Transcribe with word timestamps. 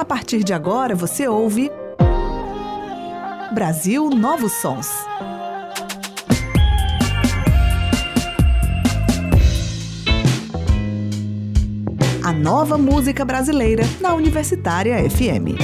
A 0.00 0.04
partir 0.06 0.42
de 0.42 0.54
agora 0.54 0.94
você 0.94 1.28
ouve 1.28 1.70
Brasil 3.52 4.08
Novos 4.08 4.50
Sons. 4.52 4.88
A 12.24 12.32
nova 12.32 12.78
música 12.78 13.26
brasileira 13.26 13.82
na 14.00 14.14
Universitária 14.14 14.96
FM. 15.10 15.60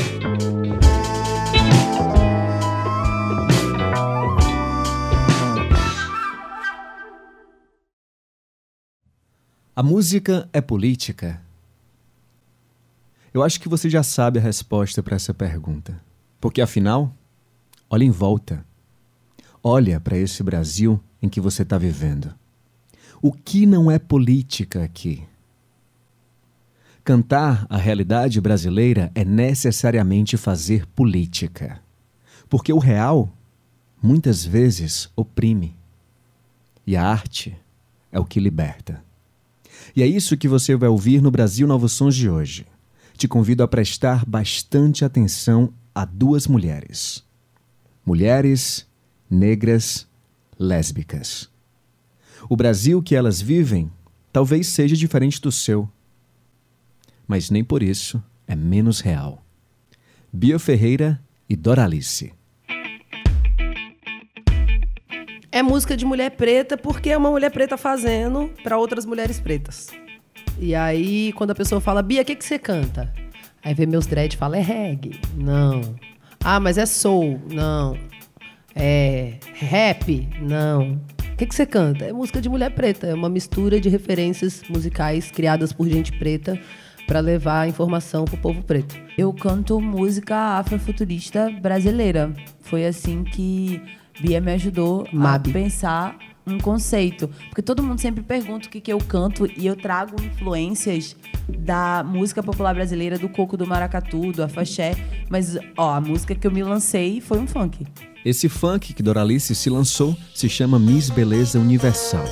A 9.75 9.83
música 9.83 10.47
é 10.53 10.61
política? 10.61 11.46
Eu 13.37 13.43
acho 13.43 13.61
que 13.61 13.69
você 13.69 13.91
já 13.91 14.03
sabe 14.03 14.39
a 14.39 14.43
resposta 14.43 15.03
para 15.03 15.15
essa 15.15 15.35
pergunta. 15.35 16.03
Porque 16.41 16.63
afinal, 16.63 17.15
olha 17.91 18.03
em 18.03 18.11
volta. 18.11 18.65
Olha 19.63 20.01
para 20.01 20.17
esse 20.17 20.43
Brasil 20.43 20.99
em 21.21 21.29
que 21.29 21.39
você 21.39 21.61
está 21.61 21.77
vivendo. 21.77 22.35
O 23.21 23.33
que 23.35 23.67
não 23.67 23.91
é 23.91 23.99
política 23.99 24.83
aqui? 24.83 25.23
Cantar 27.05 27.67
a 27.69 27.77
realidade 27.77 28.41
brasileira 28.41 29.13
é 29.15 29.23
necessariamente 29.23 30.39
fazer 30.39 30.87
política. 30.87 31.83
Porque 32.49 32.73
o 32.73 32.79
real, 32.79 33.31
muitas 34.03 34.47
vezes, 34.47 35.11
oprime. 35.15 35.77
E 36.87 36.97
a 36.97 37.07
arte 37.07 37.55
é 38.11 38.19
o 38.19 38.25
que 38.25 38.41
liberta. 38.41 39.05
E 39.95 40.03
é 40.03 40.07
isso 40.07 40.39
que 40.39 40.49
você 40.49 40.75
vai 40.75 40.89
ouvir 40.89 41.21
no 41.21 41.31
Brasil 41.31 41.69
Novos 41.69 41.93
Sons 41.93 42.17
de 42.17 42.31
hoje. 42.31 42.67
Te 43.17 43.27
convido 43.27 43.63
a 43.63 43.69
prestar 43.69 44.27
bastante 44.27 45.03
atenção 45.03 45.73
a 45.95 46.05
duas 46.05 46.47
mulheres. 46.47 47.25
Mulheres 48.05 48.87
negras 49.29 50.07
lésbicas. 50.59 51.51
O 52.47 52.55
Brasil 52.55 53.03
que 53.03 53.17
elas 53.17 53.41
vivem 53.41 53.91
talvez 54.31 54.67
seja 54.67 54.95
diferente 54.95 55.41
do 55.41 55.51
seu, 55.51 55.91
mas 57.27 57.49
nem 57.49 57.65
por 57.65 57.83
isso 57.83 58.23
é 58.47 58.55
menos 58.55 59.01
real. 59.01 59.43
Bia 60.31 60.59
Ferreira 60.59 61.19
e 61.49 61.57
Doralice. 61.57 62.35
É 65.51 65.63
música 65.63 65.97
de 65.97 66.05
mulher 66.05 66.33
preta 66.33 66.77
porque 66.77 67.09
é 67.09 67.17
uma 67.17 67.31
mulher 67.31 67.51
preta 67.51 67.79
fazendo 67.79 68.51
para 68.63 68.77
outras 68.77 69.07
mulheres 69.07 69.41
pretas. 69.41 69.89
E 70.59 70.75
aí, 70.75 71.33
quando 71.35 71.51
a 71.51 71.55
pessoa 71.55 71.81
fala, 71.81 72.03
Bia, 72.03 72.23
o 72.23 72.25
que, 72.25 72.35
que 72.35 72.45
você 72.45 72.59
canta? 72.59 73.13
Aí 73.63 73.75
vê 73.75 73.85
meus 73.85 74.07
dread 74.07 74.35
e 74.35 74.39
fala, 74.39 74.57
é 74.57 74.61
reggae? 74.61 75.21
Não. 75.37 75.95
Ah, 76.43 76.61
mas 76.61 76.79
é 76.79 76.87
soul? 76.87 77.41
Não. 77.53 77.97
É 78.75 79.35
rap? 79.55 80.29
Não. 80.41 80.93
O 81.33 81.37
que, 81.37 81.47
que 81.47 81.55
você 81.55 81.67
canta? 81.67 82.05
É 82.05 82.13
música 82.13 82.41
de 82.41 82.49
mulher 82.49 82.71
preta. 82.71 83.07
É 83.07 83.15
uma 83.15 83.29
mistura 83.29 83.81
de 83.81 83.89
referências 83.89 84.63
musicais 84.69 85.31
criadas 85.31 85.73
por 85.73 85.89
gente 85.89 86.13
preta 86.13 86.59
para 87.07 87.21
levar 87.21 87.69
informação 87.69 88.25
pro 88.25 88.37
povo 88.37 88.63
preto. 88.63 88.97
Eu 89.17 89.33
canto 89.33 89.81
música 89.81 90.59
afrofuturista 90.59 91.51
brasileira. 91.51 92.33
Foi 92.61 92.87
assim 92.87 93.23
que 93.25 93.83
Bia 94.21 94.41
me 94.41 94.53
ajudou 94.53 95.07
Mab. 95.13 95.51
a 95.51 95.53
pensar 95.53 96.17
um 96.47 96.59
conceito. 96.59 97.29
Porque 97.49 97.63
todo 97.63 97.83
mundo 97.83 98.01
sempre 98.01 98.23
pergunta 98.23 98.69
o 98.69 98.71
que, 98.71 98.81
que 98.81 98.93
eu 98.93 98.99
canto 98.99 99.47
e 99.57 99.67
eu 99.67 99.75
trago 99.75 100.21
influências 100.23 101.17
da 101.49 102.05
música 102.05 102.43
popular 102.43 102.75
brasileira, 102.75 103.19
do 103.19 103.29
coco 103.29 103.57
do 103.57 103.67
maracatu, 103.67 104.33
do 104.33 104.43
afaxé. 104.43 104.95
Mas, 105.29 105.59
ó, 105.77 105.95
a 105.95 106.01
música 106.01 106.35
que 106.35 106.47
eu 106.47 106.51
me 106.51 106.63
lancei 106.63 107.21
foi 107.21 107.39
um 107.39 107.47
funk. 107.47 107.87
Esse 108.25 108.49
funk 108.49 108.93
que 108.93 109.03
Doralice 109.03 109.55
se 109.55 109.71
lançou 109.71 110.17
se 110.35 110.49
chama 110.49 110.79
Miss 110.79 111.11
Beleza 111.11 111.59
Universal. 111.59 112.25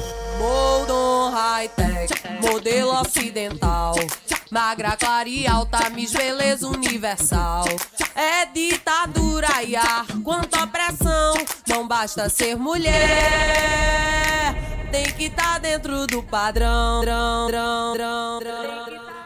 High-tech, 1.33 2.13
modelo 2.43 3.01
ocidental. 3.01 3.95
Magra, 4.55 4.97
clara 4.97 5.29
e 5.29 5.49
alta, 5.49 5.91
Miss 5.91 6.13
Beleza 6.13 6.69
Universal. 6.69 7.65
É 8.15 8.47
ditadura 8.47 9.49
e 9.67 9.75
ar, 9.75 10.07
quanto 10.23 10.57
opressão. 10.57 11.35
Não 11.69 11.89
basta 11.89 12.29
ser 12.29 12.55
mulher, 12.57 12.95
tem 14.93 15.07
que 15.07 15.25
estar 15.25 15.59
dentro 15.59 16.07
do 16.07 16.23
padrão. 16.23 17.03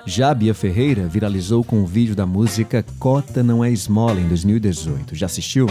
Já 0.06 0.32
Bia 0.32 0.54
Ferreira 0.54 1.06
viralizou 1.06 1.62
com 1.62 1.82
o 1.82 1.86
vídeo 1.86 2.16
da 2.16 2.24
música 2.24 2.82
Cota 2.98 3.42
Não 3.42 3.62
É 3.62 3.70
Esmola 3.70 4.18
em 4.18 4.28
2018. 4.28 5.14
Já 5.14 5.26
assistiu? 5.26 5.66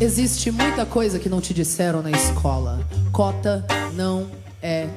Existe 0.00 0.50
muita 0.50 0.86
coisa 0.86 1.18
que 1.18 1.28
não 1.28 1.42
te 1.42 1.52
disseram 1.52 2.00
na 2.00 2.12
escola. 2.12 2.82
Cota 3.12 3.62
não 3.94 4.30
é 4.62 4.88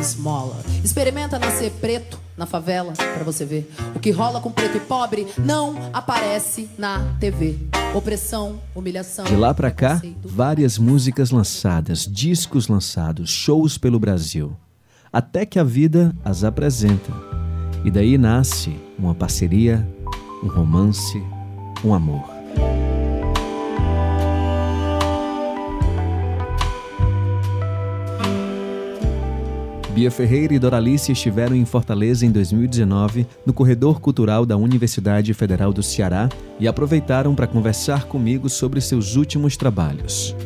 esmola. 0.00 0.56
Experimenta 0.84 1.38
nascer 1.38 1.70
preto 1.72 2.18
na 2.36 2.46
favela 2.46 2.92
pra 2.92 3.24
você 3.24 3.44
ver. 3.44 3.70
O 3.94 3.98
que 3.98 4.10
rola 4.10 4.40
com 4.40 4.50
preto 4.50 4.76
e 4.76 4.80
pobre 4.80 5.26
não 5.38 5.74
aparece 5.92 6.68
na 6.78 7.16
TV. 7.18 7.56
Opressão, 7.94 8.60
humilhação. 8.74 9.24
De 9.24 9.36
lá 9.36 9.54
pra 9.54 9.70
cá, 9.70 10.00
várias 10.22 10.78
músicas 10.78 11.30
lançadas, 11.30 12.06
discos 12.06 12.68
lançados, 12.68 13.30
shows 13.30 13.78
pelo 13.78 13.98
Brasil. 13.98 14.56
Até 15.12 15.46
que 15.46 15.58
a 15.58 15.64
vida 15.64 16.14
as 16.24 16.44
apresenta. 16.44 17.12
E 17.84 17.90
daí 17.90 18.18
nasce 18.18 18.76
uma 18.98 19.14
parceria, 19.14 19.86
um 20.42 20.48
romance, 20.48 21.22
um 21.84 21.94
amor. 21.94 22.35
Bia 29.96 30.10
Ferreira 30.10 30.52
e 30.52 30.58
Doralice 30.58 31.10
estiveram 31.10 31.56
em 31.56 31.64
Fortaleza 31.64 32.26
em 32.26 32.30
2019, 32.30 33.26
no 33.46 33.54
corredor 33.54 33.98
cultural 33.98 34.44
da 34.44 34.54
Universidade 34.54 35.32
Federal 35.32 35.72
do 35.72 35.82
Ceará, 35.82 36.28
e 36.60 36.68
aproveitaram 36.68 37.34
para 37.34 37.46
conversar 37.46 38.04
comigo 38.04 38.50
sobre 38.50 38.78
seus 38.82 39.16
últimos 39.16 39.56
trabalhos. 39.56 40.36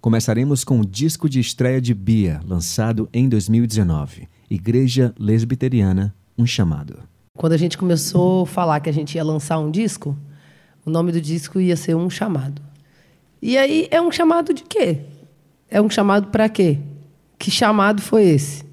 Começaremos 0.00 0.64
com 0.64 0.80
o 0.80 0.84
disco 0.84 1.28
de 1.28 1.38
estreia 1.38 1.80
de 1.80 1.94
Bia, 1.94 2.40
lançado 2.44 3.08
em 3.14 3.28
2019, 3.28 4.28
Igreja 4.50 5.14
Lesbiteriana, 5.16 6.12
um 6.36 6.44
chamado. 6.44 6.98
Quando 7.36 7.52
a 7.52 7.56
gente 7.56 7.78
começou 7.78 8.42
a 8.42 8.46
falar 8.46 8.80
que 8.80 8.90
a 8.90 8.92
gente 8.92 9.14
ia 9.14 9.22
lançar 9.22 9.60
um 9.60 9.70
disco, 9.70 10.18
o 10.84 10.90
nome 10.90 11.12
do 11.12 11.20
disco 11.20 11.60
ia 11.60 11.76
ser 11.76 11.94
Um 11.94 12.10
Chamado. 12.10 12.60
E 13.40 13.56
aí 13.56 13.86
é 13.92 14.02
um 14.02 14.10
chamado 14.10 14.52
de 14.52 14.64
quê? 14.64 15.02
É 15.70 15.80
um 15.80 15.88
chamado 15.88 16.32
para 16.32 16.48
quê? 16.48 16.80
Que 17.38 17.50
chamado 17.50 18.02
foi 18.02 18.24
esse? 18.24 18.64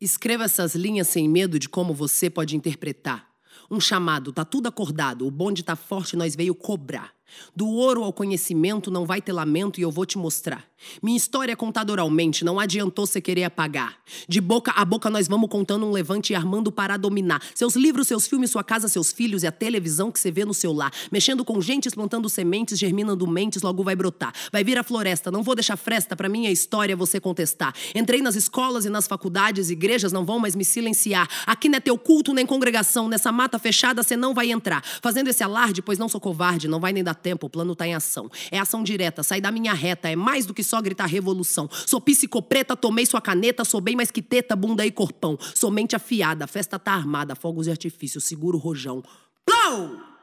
Escreva 0.00 0.44
essas 0.44 0.74
linhas 0.74 1.08
sem 1.08 1.28
medo 1.28 1.58
de 1.58 1.68
como 1.68 1.92
você 1.92 2.30
pode 2.30 2.56
interpretar. 2.56 3.28
Um 3.70 3.80
chamado, 3.80 4.32
tá 4.32 4.44
tudo 4.44 4.68
acordado, 4.68 5.26
o 5.26 5.30
bonde 5.30 5.62
tá 5.62 5.74
forte, 5.74 6.16
nós 6.16 6.36
veio 6.36 6.54
cobrar. 6.54 7.15
Do 7.54 7.66
ouro 7.68 8.02
ao 8.02 8.12
conhecimento 8.12 8.90
não 8.90 9.06
vai 9.06 9.20
ter 9.20 9.32
lamento 9.32 9.80
e 9.80 9.82
eu 9.82 9.90
vou 9.90 10.06
te 10.06 10.18
mostrar. 10.18 10.64
Minha 11.02 11.16
história 11.16 11.52
é 11.52 11.56
contada 11.56 11.90
oralmente, 11.90 12.44
não 12.44 12.60
adiantou 12.60 13.06
você 13.06 13.20
querer 13.20 13.44
apagar. 13.44 13.96
De 14.28 14.40
boca 14.40 14.72
a 14.72 14.84
boca 14.84 15.08
nós 15.08 15.26
vamos 15.26 15.48
contando 15.48 15.86
um 15.86 15.90
levante 15.90 16.32
e 16.32 16.36
armando 16.36 16.70
para 16.70 16.96
dominar. 16.96 17.42
Seus 17.54 17.74
livros, 17.76 18.06
seus 18.06 18.28
filmes, 18.28 18.50
sua 18.50 18.62
casa, 18.62 18.88
seus 18.88 19.10
filhos 19.10 19.42
e 19.42 19.46
a 19.46 19.52
televisão 19.52 20.12
que 20.12 20.20
você 20.20 20.30
vê 20.30 20.44
no 20.44 20.54
seu 20.54 20.72
lar. 20.72 20.92
Mexendo 21.10 21.44
com 21.44 21.60
gente, 21.60 21.90
plantando 21.90 22.28
sementes, 22.28 22.78
germinando 22.78 23.26
mentes, 23.26 23.62
logo 23.62 23.82
vai 23.82 23.96
brotar. 23.96 24.32
Vai 24.52 24.62
vir 24.62 24.78
a 24.78 24.82
floresta, 24.82 25.30
não 25.30 25.42
vou 25.42 25.54
deixar 25.54 25.76
fresta 25.76 26.14
pra 26.14 26.28
minha 26.28 26.50
história 26.50 26.94
você 26.94 27.18
contestar. 27.18 27.74
Entrei 27.94 28.20
nas 28.20 28.36
escolas 28.36 28.84
e 28.84 28.90
nas 28.90 29.06
faculdades, 29.06 29.70
igrejas 29.70 30.12
não 30.12 30.24
vão 30.24 30.38
mais 30.38 30.54
me 30.54 30.64
silenciar. 30.64 31.28
Aqui 31.46 31.68
não 31.68 31.78
é 31.78 31.80
teu 31.80 31.96
culto 31.96 32.34
nem 32.34 32.44
congregação, 32.44 33.08
nessa 33.08 33.32
mata 33.32 33.58
fechada 33.58 34.02
você 34.02 34.16
não 34.16 34.34
vai 34.34 34.50
entrar. 34.50 34.84
Fazendo 35.02 35.28
esse 35.28 35.42
alarde, 35.42 35.80
pois 35.82 35.98
não 35.98 36.08
sou 36.08 36.20
covarde, 36.20 36.68
não 36.68 36.78
vai 36.78 36.92
nem 36.92 37.02
dar 37.02 37.14
tempo, 37.16 37.46
o 37.46 37.50
plano 37.50 37.74
tá 37.74 37.86
em 37.86 37.94
ação. 37.94 38.30
É 38.50 38.58
ação 38.58 38.82
direta, 38.82 39.22
sai 39.22 39.40
da 39.40 39.50
minha 39.50 39.72
reta, 39.72 40.08
é 40.08 40.16
mais 40.16 40.46
do 40.46 40.54
que 40.54 40.62
só 40.62 40.80
gritar 40.80 41.06
revolução. 41.06 41.68
Sou 41.86 42.00
psicopreta, 42.00 42.76
tomei 42.76 43.06
sua 43.06 43.20
caneta, 43.20 43.64
sou 43.64 43.80
bem 43.80 43.96
mais 43.96 44.10
que 44.10 44.22
teta, 44.22 44.54
bunda 44.54 44.86
e 44.86 44.90
corpão. 44.90 45.38
Sou 45.54 45.70
mente 45.70 45.96
afiada, 45.96 46.44
a 46.44 46.48
festa 46.48 46.78
tá 46.78 46.92
armada, 46.92 47.34
fogos 47.34 47.66
de 47.66 47.72
artifício, 47.72 48.20
seguro 48.20 48.58
rojão. 48.58 49.02
Plou! 49.44 50.16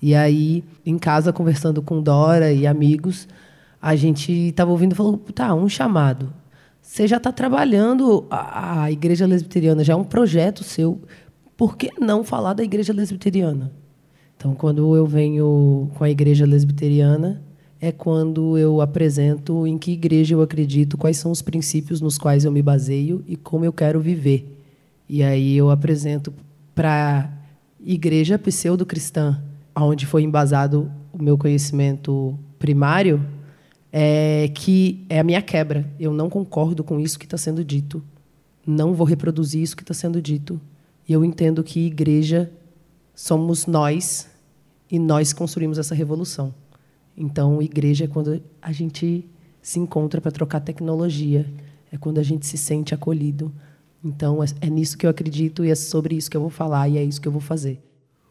E 0.00 0.16
aí, 0.16 0.64
em 0.84 0.98
casa, 0.98 1.32
conversando 1.32 1.80
com 1.80 2.02
Dora 2.02 2.52
e 2.52 2.66
amigos, 2.66 3.28
a 3.80 3.94
gente 3.94 4.52
tava 4.52 4.72
ouvindo 4.72 4.92
e 4.92 4.96
falou: 4.96 5.16
tá, 5.16 5.54
um 5.54 5.68
chamado. 5.68 6.32
Você 6.80 7.06
já 7.06 7.18
está 7.18 7.30
trabalhando 7.30 8.26
a, 8.28 8.82
a 8.82 8.90
Igreja 8.90 9.24
Lesbiteriana, 9.24 9.84
já 9.84 9.92
é 9.92 9.96
um 9.96 10.02
projeto 10.04 10.64
seu. 10.64 11.00
Por 11.56 11.76
que 11.76 11.92
não 12.00 12.24
falar 12.24 12.54
da 12.54 12.64
Igreja 12.64 12.92
Lesbiteriana? 12.92 13.72
Então, 14.42 14.56
quando 14.56 14.96
eu 14.96 15.06
venho 15.06 15.88
com 15.94 16.02
a 16.02 16.10
Igreja 16.10 16.44
Lesbiteriana, 16.44 17.40
é 17.80 17.92
quando 17.92 18.58
eu 18.58 18.80
apresento 18.80 19.64
em 19.68 19.78
que 19.78 19.92
igreja 19.92 20.34
eu 20.34 20.42
acredito, 20.42 20.98
quais 20.98 21.16
são 21.16 21.30
os 21.30 21.40
princípios 21.40 22.00
nos 22.00 22.18
quais 22.18 22.44
eu 22.44 22.50
me 22.50 22.60
baseio 22.60 23.22
e 23.28 23.36
como 23.36 23.64
eu 23.64 23.72
quero 23.72 24.00
viver. 24.00 24.60
E 25.08 25.22
aí 25.22 25.56
eu 25.56 25.70
apresento 25.70 26.34
para 26.74 27.32
igreja 27.78 28.36
pseudo-cristã, 28.36 29.40
onde 29.76 30.06
foi 30.06 30.24
embasado 30.24 30.90
o 31.12 31.22
meu 31.22 31.38
conhecimento 31.38 32.36
primário, 32.58 33.24
é 33.92 34.50
que 34.52 35.04
é 35.08 35.20
a 35.20 35.24
minha 35.24 35.40
quebra. 35.40 35.88
Eu 36.00 36.12
não 36.12 36.28
concordo 36.28 36.82
com 36.82 36.98
isso 36.98 37.16
que 37.16 37.26
está 37.26 37.38
sendo 37.38 37.64
dito. 37.64 38.02
Não 38.66 38.92
vou 38.92 39.06
reproduzir 39.06 39.62
isso 39.62 39.76
que 39.76 39.84
está 39.84 39.94
sendo 39.94 40.20
dito. 40.20 40.60
E 41.08 41.12
eu 41.12 41.24
entendo 41.24 41.62
que 41.62 41.86
igreja 41.86 42.50
somos 43.14 43.66
nós 43.66 44.31
e 44.92 44.98
nós 44.98 45.32
construímos 45.32 45.78
essa 45.78 45.94
revolução. 45.94 46.54
Então, 47.16 47.62
igreja 47.62 48.04
é 48.04 48.06
quando 48.06 48.42
a 48.60 48.72
gente 48.72 49.26
se 49.62 49.80
encontra 49.80 50.20
para 50.20 50.30
trocar 50.30 50.60
tecnologia, 50.60 51.50
é 51.90 51.96
quando 51.96 52.18
a 52.18 52.22
gente 52.22 52.46
se 52.46 52.58
sente 52.58 52.92
acolhido. 52.92 53.50
Então, 54.04 54.44
é, 54.44 54.46
é 54.60 54.68
nisso 54.68 54.98
que 54.98 55.06
eu 55.06 55.10
acredito 55.10 55.64
e 55.64 55.70
é 55.70 55.74
sobre 55.74 56.14
isso 56.14 56.30
que 56.30 56.36
eu 56.36 56.42
vou 56.42 56.50
falar 56.50 56.90
e 56.90 56.98
é 56.98 57.02
isso 57.02 57.22
que 57.22 57.26
eu 57.26 57.32
vou 57.32 57.40
fazer. 57.40 57.80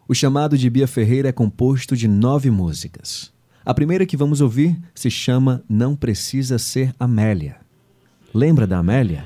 O 0.08 0.14
chamado 0.14 0.56
de 0.56 0.70
Bia 0.70 0.88
Ferreira 0.88 1.30
é 1.30 1.32
composto 1.32 1.98
de 1.98 2.08
nove 2.08 2.52
músicas. 2.52 3.34
A 3.66 3.74
primeira 3.74 4.06
que 4.06 4.18
vamos 4.18 4.40
ouvir 4.40 4.80
se 4.94 5.10
chama 5.10 5.64
Não 5.68 5.96
Precisa 5.96 6.60
Ser 6.60 6.94
Amélia. 7.00 7.56
Lembra 8.34 8.68
da 8.68 8.78
Amélia? 8.78 9.26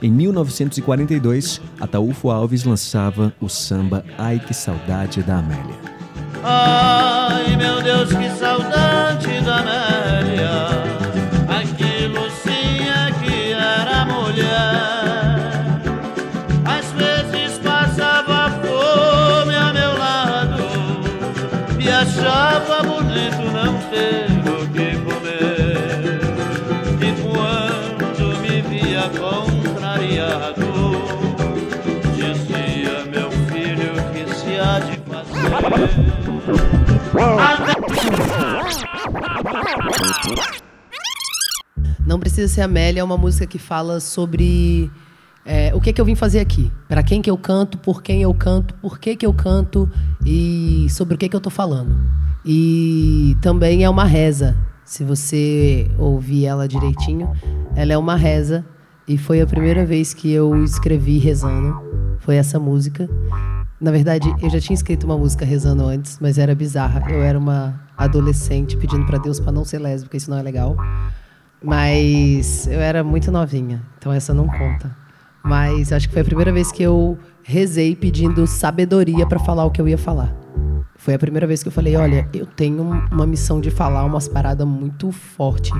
Em 0.00 0.10
1942, 0.12 1.60
Ataúfo 1.80 2.30
Alves 2.30 2.62
lançava 2.64 3.34
o 3.40 3.48
samba 3.48 4.04
Ai 4.16 4.38
Que 4.38 4.54
Saudade 4.54 5.22
da 5.22 5.38
Amélia. 5.38 6.01
Ai, 6.44 7.54
meu 7.56 7.80
Deus, 7.80 8.12
que 8.12 8.28
saudade 8.30 9.40
da 9.42 9.58
Amélia. 9.58 10.66
Aquilo 11.48 12.28
sim 12.42 12.88
é 12.88 13.12
que 13.22 13.52
era 13.52 14.04
mulher. 14.06 15.38
Às 16.64 16.90
vezes 16.92 17.58
passava 17.60 18.50
fome 18.60 19.54
a 19.54 19.72
meu 19.72 19.96
lado 19.96 20.64
e 21.78 21.88
achava 21.88 22.82
bonito 22.82 23.42
não 23.52 23.78
ter 23.90 24.26
o 24.50 24.66
que 24.72 24.96
comer. 24.98 26.18
E 27.00 27.12
quando 27.22 28.36
me 28.40 28.62
via 28.62 29.08
contrariado, 29.10 30.72
dizia 32.16 33.04
meu 33.04 33.30
filho 33.30 33.92
que 34.12 34.34
se 34.34 34.58
há 34.58 34.80
de 34.80 34.96
fazer. 35.08 36.11
Não 42.06 42.18
Precisa 42.18 42.52
Ser 42.52 42.62
Amélia 42.62 43.00
é 43.00 43.04
uma 43.04 43.16
música 43.16 43.46
que 43.46 43.58
fala 43.58 44.00
sobre 44.00 44.90
é, 45.44 45.72
o 45.74 45.80
que, 45.80 45.92
que 45.92 46.00
eu 46.00 46.04
vim 46.04 46.14
fazer 46.14 46.40
aqui. 46.40 46.70
Para 46.88 47.02
quem 47.02 47.22
que 47.22 47.30
eu 47.30 47.38
canto, 47.38 47.78
por 47.78 48.02
quem 48.02 48.22
eu 48.22 48.34
canto, 48.34 48.74
por 48.74 48.98
que, 48.98 49.16
que 49.16 49.26
eu 49.26 49.32
canto 49.32 49.90
e 50.24 50.86
sobre 50.90 51.14
o 51.14 51.18
que, 51.18 51.28
que 51.28 51.36
eu 51.36 51.38
estou 51.38 51.50
falando. 51.50 51.96
E 52.44 53.36
também 53.40 53.84
é 53.84 53.90
uma 53.90 54.04
reza. 54.04 54.56
Se 54.84 55.04
você 55.04 55.90
ouvir 55.96 56.46
ela 56.46 56.66
direitinho, 56.66 57.32
ela 57.74 57.92
é 57.92 57.98
uma 57.98 58.16
reza. 58.16 58.64
E 59.06 59.18
foi 59.18 59.40
a 59.40 59.46
primeira 59.46 59.84
vez 59.84 60.14
que 60.14 60.30
eu 60.30 60.62
escrevi 60.62 61.18
rezando. 61.18 61.80
Foi 62.20 62.36
essa 62.36 62.58
música. 62.58 63.08
Na 63.80 63.90
verdade, 63.90 64.32
eu 64.40 64.48
já 64.48 64.60
tinha 64.60 64.74
escrito 64.74 65.04
uma 65.04 65.18
música 65.18 65.44
rezando 65.44 65.84
antes, 65.84 66.18
mas 66.20 66.38
era 66.38 66.54
bizarra. 66.54 67.02
Eu 67.10 67.20
era 67.20 67.36
uma 67.38 67.80
adolescente 67.96 68.76
pedindo 68.76 69.04
para 69.06 69.18
Deus 69.18 69.40
para 69.40 69.50
não 69.50 69.64
ser 69.64 69.78
lésbica, 69.78 70.16
isso 70.16 70.30
não 70.30 70.38
é 70.38 70.42
legal. 70.42 70.76
Mas 71.62 72.66
eu 72.68 72.80
era 72.80 73.02
muito 73.02 73.30
novinha, 73.32 73.82
então 73.98 74.12
essa 74.12 74.32
não 74.32 74.46
conta. 74.46 74.96
Mas 75.44 75.92
acho 75.92 76.06
que 76.08 76.12
foi 76.12 76.22
a 76.22 76.24
primeira 76.24 76.52
vez 76.52 76.70
que 76.70 76.82
eu 76.82 77.18
rezei 77.42 77.96
pedindo 77.96 78.46
sabedoria 78.46 79.26
para 79.26 79.40
falar 79.40 79.64
o 79.64 79.70
que 79.70 79.80
eu 79.80 79.88
ia 79.88 79.98
falar. 79.98 80.32
Foi 80.96 81.14
a 81.14 81.18
primeira 81.18 81.46
vez 81.48 81.62
que 81.62 81.68
eu 81.68 81.72
falei: 81.72 81.96
olha, 81.96 82.28
eu 82.32 82.46
tenho 82.46 82.82
uma 83.10 83.26
missão 83.26 83.60
de 83.60 83.70
falar 83.70 84.04
umas 84.04 84.28
paradas 84.28 84.66
muito 84.66 85.10
forte. 85.10 85.72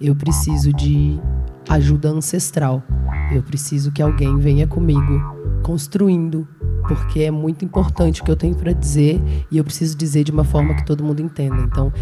Eu 0.00 0.16
preciso 0.16 0.72
de 0.72 1.20
ajuda 1.68 2.08
ancestral. 2.08 2.82
Eu 3.30 3.42
preciso 3.42 3.92
que 3.92 4.00
alguém 4.00 4.38
venha 4.38 4.66
comigo, 4.66 5.20
construindo, 5.62 6.48
porque 6.88 7.20
é 7.20 7.30
muito 7.30 7.66
importante 7.66 8.22
o 8.22 8.24
que 8.24 8.30
eu 8.30 8.36
tenho 8.36 8.54
para 8.54 8.72
dizer 8.72 9.20
e 9.50 9.58
eu 9.58 9.62
preciso 9.62 9.94
dizer 9.94 10.24
de 10.24 10.32
uma 10.32 10.42
forma 10.42 10.74
que 10.74 10.86
todo 10.86 11.04
mundo 11.04 11.20
entenda. 11.20 11.60
Então, 11.60 11.92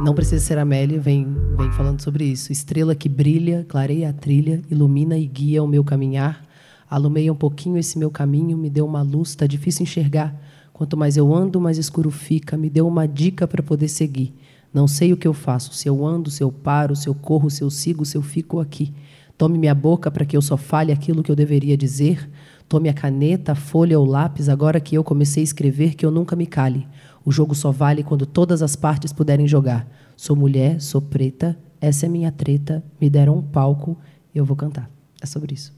não 0.00 0.14
precisa 0.14 0.42
ser 0.42 0.56
Amélia, 0.56 0.98
vem, 0.98 1.36
vem 1.54 1.70
falando 1.72 2.00
sobre 2.00 2.24
isso. 2.24 2.50
Estrela 2.50 2.94
que 2.94 3.10
brilha, 3.10 3.66
clareia 3.68 4.08
a 4.08 4.12
trilha, 4.14 4.62
ilumina 4.70 5.18
e 5.18 5.26
guia 5.26 5.62
o 5.62 5.68
meu 5.68 5.84
caminhar. 5.84 6.42
Alumeia 6.88 7.30
um 7.30 7.36
pouquinho 7.36 7.76
esse 7.76 7.98
meu 7.98 8.10
caminho, 8.10 8.56
me 8.56 8.70
deu 8.70 8.86
uma 8.86 9.02
luz, 9.02 9.34
tá 9.34 9.46
difícil 9.46 9.82
enxergar. 9.82 10.34
Quanto 10.72 10.96
mais 10.96 11.18
eu 11.18 11.34
ando, 11.34 11.60
mais 11.60 11.76
escuro 11.76 12.10
fica. 12.10 12.56
Me 12.56 12.70
deu 12.70 12.88
uma 12.88 13.06
dica 13.06 13.46
para 13.46 13.62
poder 13.62 13.88
seguir. 13.88 14.34
Não 14.72 14.86
sei 14.86 15.12
o 15.12 15.16
que 15.16 15.26
eu 15.26 15.32
faço, 15.32 15.72
se 15.72 15.88
eu 15.88 16.04
ando, 16.04 16.30
se 16.30 16.42
eu 16.42 16.52
paro, 16.52 16.94
se 16.94 17.08
eu 17.08 17.14
corro, 17.14 17.50
se 17.50 17.62
eu 17.62 17.70
sigo, 17.70 18.04
se 18.04 18.16
eu 18.16 18.22
fico 18.22 18.60
aqui. 18.60 18.92
Tome 19.36 19.56
minha 19.56 19.74
boca 19.74 20.10
para 20.10 20.26
que 20.26 20.36
eu 20.36 20.42
só 20.42 20.56
fale 20.56 20.92
aquilo 20.92 21.22
que 21.22 21.30
eu 21.30 21.36
deveria 21.36 21.76
dizer. 21.76 22.28
Tome 22.68 22.88
a 22.88 22.92
caneta, 22.92 23.52
a 23.52 23.54
folha 23.54 23.98
ou 23.98 24.04
lápis 24.04 24.48
agora 24.48 24.80
que 24.80 24.96
eu 24.96 25.04
comecei 25.04 25.42
a 25.42 25.44
escrever 25.44 25.94
que 25.94 26.04
eu 26.04 26.10
nunca 26.10 26.36
me 26.36 26.44
cale. 26.44 26.86
O 27.24 27.30
jogo 27.30 27.54
só 27.54 27.70
vale 27.70 28.02
quando 28.02 28.26
todas 28.26 28.62
as 28.62 28.74
partes 28.74 29.12
puderem 29.12 29.46
jogar. 29.46 29.88
Sou 30.16 30.34
mulher, 30.34 30.80
sou 30.80 31.00
preta, 31.00 31.56
essa 31.80 32.06
é 32.06 32.08
minha 32.08 32.32
treta. 32.32 32.82
Me 33.00 33.08
deram 33.08 33.36
um 33.38 33.42
palco, 33.42 33.96
eu 34.34 34.44
vou 34.44 34.56
cantar. 34.56 34.90
É 35.22 35.26
sobre 35.26 35.54
isso. 35.54 35.77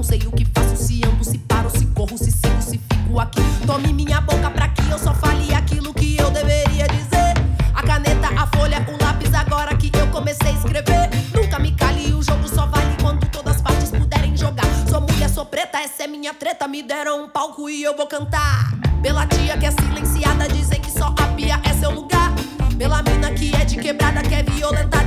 Não 0.00 0.04
sei 0.04 0.18
o 0.20 0.32
que 0.32 0.46
faço, 0.46 0.76
se 0.76 1.04
ando, 1.04 1.22
se 1.22 1.36
paro, 1.36 1.68
se 1.68 1.84
corro, 1.88 2.16
se 2.16 2.32
sigo, 2.32 2.62
se 2.62 2.78
fico 2.78 3.20
aqui. 3.20 3.42
Tome 3.66 3.92
minha 3.92 4.18
boca 4.22 4.48
pra 4.48 4.66
que 4.68 4.90
eu 4.90 4.98
só 4.98 5.12
fale 5.12 5.52
aquilo 5.52 5.92
que 5.92 6.16
eu 6.16 6.30
deveria 6.30 6.88
dizer. 6.88 7.34
A 7.74 7.82
caneta, 7.82 8.28
a 8.28 8.46
folha, 8.46 8.82
o 8.88 9.04
lápis, 9.04 9.34
agora 9.34 9.76
que 9.76 9.90
eu 9.94 10.06
comecei 10.06 10.48
a 10.48 10.52
escrever. 10.52 11.10
Nunca 11.34 11.58
me 11.58 11.72
cale, 11.72 12.14
o 12.14 12.22
jogo 12.22 12.48
só 12.48 12.64
vale 12.64 12.96
quando 13.02 13.28
todas 13.28 13.56
as 13.56 13.60
partes 13.60 13.90
puderem 13.90 14.34
jogar. 14.34 14.64
Sou 14.88 15.02
mulher, 15.02 15.28
sou 15.28 15.44
preta, 15.44 15.78
essa 15.80 16.04
é 16.04 16.06
minha 16.06 16.32
treta. 16.32 16.66
Me 16.66 16.82
deram 16.82 17.24
um 17.24 17.28
palco 17.28 17.68
e 17.68 17.82
eu 17.82 17.94
vou 17.94 18.06
cantar. 18.06 18.72
Pela 19.02 19.26
tia 19.26 19.58
que 19.58 19.66
é 19.66 19.70
silenciada, 19.70 20.48
dizem 20.48 20.80
que 20.80 20.90
só 20.90 21.08
a 21.08 21.26
pia 21.36 21.60
é 21.62 21.74
seu 21.74 21.90
lugar. 21.90 22.32
Pela 22.78 23.02
mina 23.02 23.30
que 23.32 23.54
é 23.54 23.66
de 23.66 23.76
quebrada, 23.76 24.22
que 24.22 24.34
é 24.34 24.42
violentada 24.44 24.99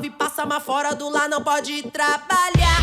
limpa, 0.00 0.06
lava 0.06 0.06
e 0.06 0.10
passa, 0.10 0.46
mas 0.46 0.62
fora 0.62 0.94
do 0.94 1.10
lar 1.10 1.28
não 1.28 1.42
pode 1.42 1.82
trabalhar. 1.90 2.80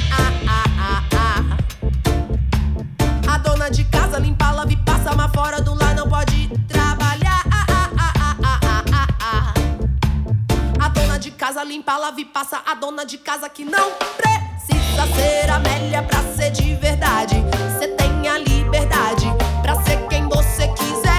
A 3.27 3.37
dona 3.39 3.69
de 3.69 3.83
casa 3.85 4.19
limpa, 4.19 4.51
lava 4.51 4.71
e 4.71 4.77
passa, 4.77 5.15
mas 5.15 5.31
fora 5.33 5.61
do 5.61 5.73
lar 5.73 5.95
não 5.95 6.07
pode 6.07 6.47
trabalhar. 6.67 7.43
A 10.79 10.89
dona 10.89 11.17
de 11.17 11.31
casa 11.31 11.63
limpa, 11.63 11.97
lava 11.97 12.21
e 12.21 12.25
passa. 12.25 12.61
A 12.65 12.75
dona 12.75 13.05
de 13.05 13.17
casa 13.17 13.49
que 13.49 13.65
não 13.65 13.91
precisa 14.15 15.07
ser 15.15 15.49
Amélia 15.49 16.03
pra 16.03 16.21
ser 16.35 16.51
de 16.51 16.75
verdade. 16.75 17.35
Cê 17.79 17.87
tem 17.87 18.27
a 18.27 18.37
liberdade 18.37 19.25
pra 19.61 19.75
ser 19.83 20.07
quem 20.07 20.27
você 20.27 20.67
quiser. 20.69 21.16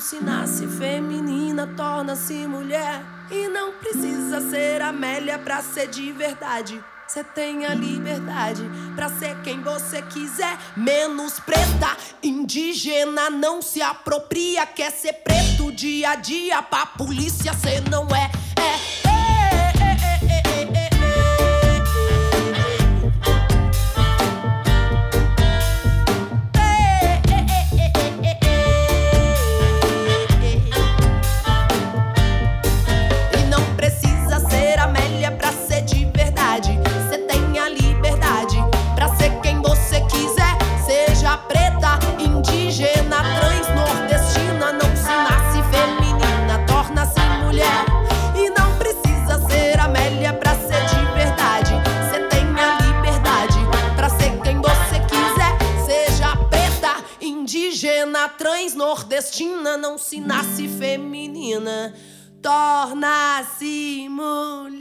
Se 0.00 0.16
nasce 0.16 0.66
feminina, 0.66 1.66
torna-se 1.76 2.46
mulher. 2.46 3.04
E 3.30 3.48
não 3.48 3.72
precisa 3.72 4.40
ser 4.40 4.80
Amélia 4.80 5.38
pra 5.38 5.62
ser 5.62 5.88
de 5.88 6.10
verdade. 6.10 6.82
Você 7.06 7.22
tem 7.22 7.66
a 7.66 7.74
liberdade 7.74 8.62
pra 8.96 9.10
ser 9.10 9.36
quem 9.42 9.60
você 9.60 10.00
quiser. 10.00 10.56
Menos 10.74 11.38
preta, 11.38 11.96
indígena, 12.22 13.28
não 13.28 13.60
se 13.60 13.82
apropria. 13.82 14.64
Quer 14.64 14.90
ser 14.90 15.12
preto 15.12 15.70
dia 15.70 16.12
a 16.12 16.14
dia 16.14 16.62
pra 16.62 16.86
polícia, 16.86 17.52
cê 17.52 17.82
não. 17.90 18.06
É. 18.14 18.30
é, 18.58 18.99
Não 59.80 59.98
se 59.98 60.20
nasce 60.20 60.66
feminina 60.66 61.92
torna-se 62.42 64.08
mulher. 64.08 64.80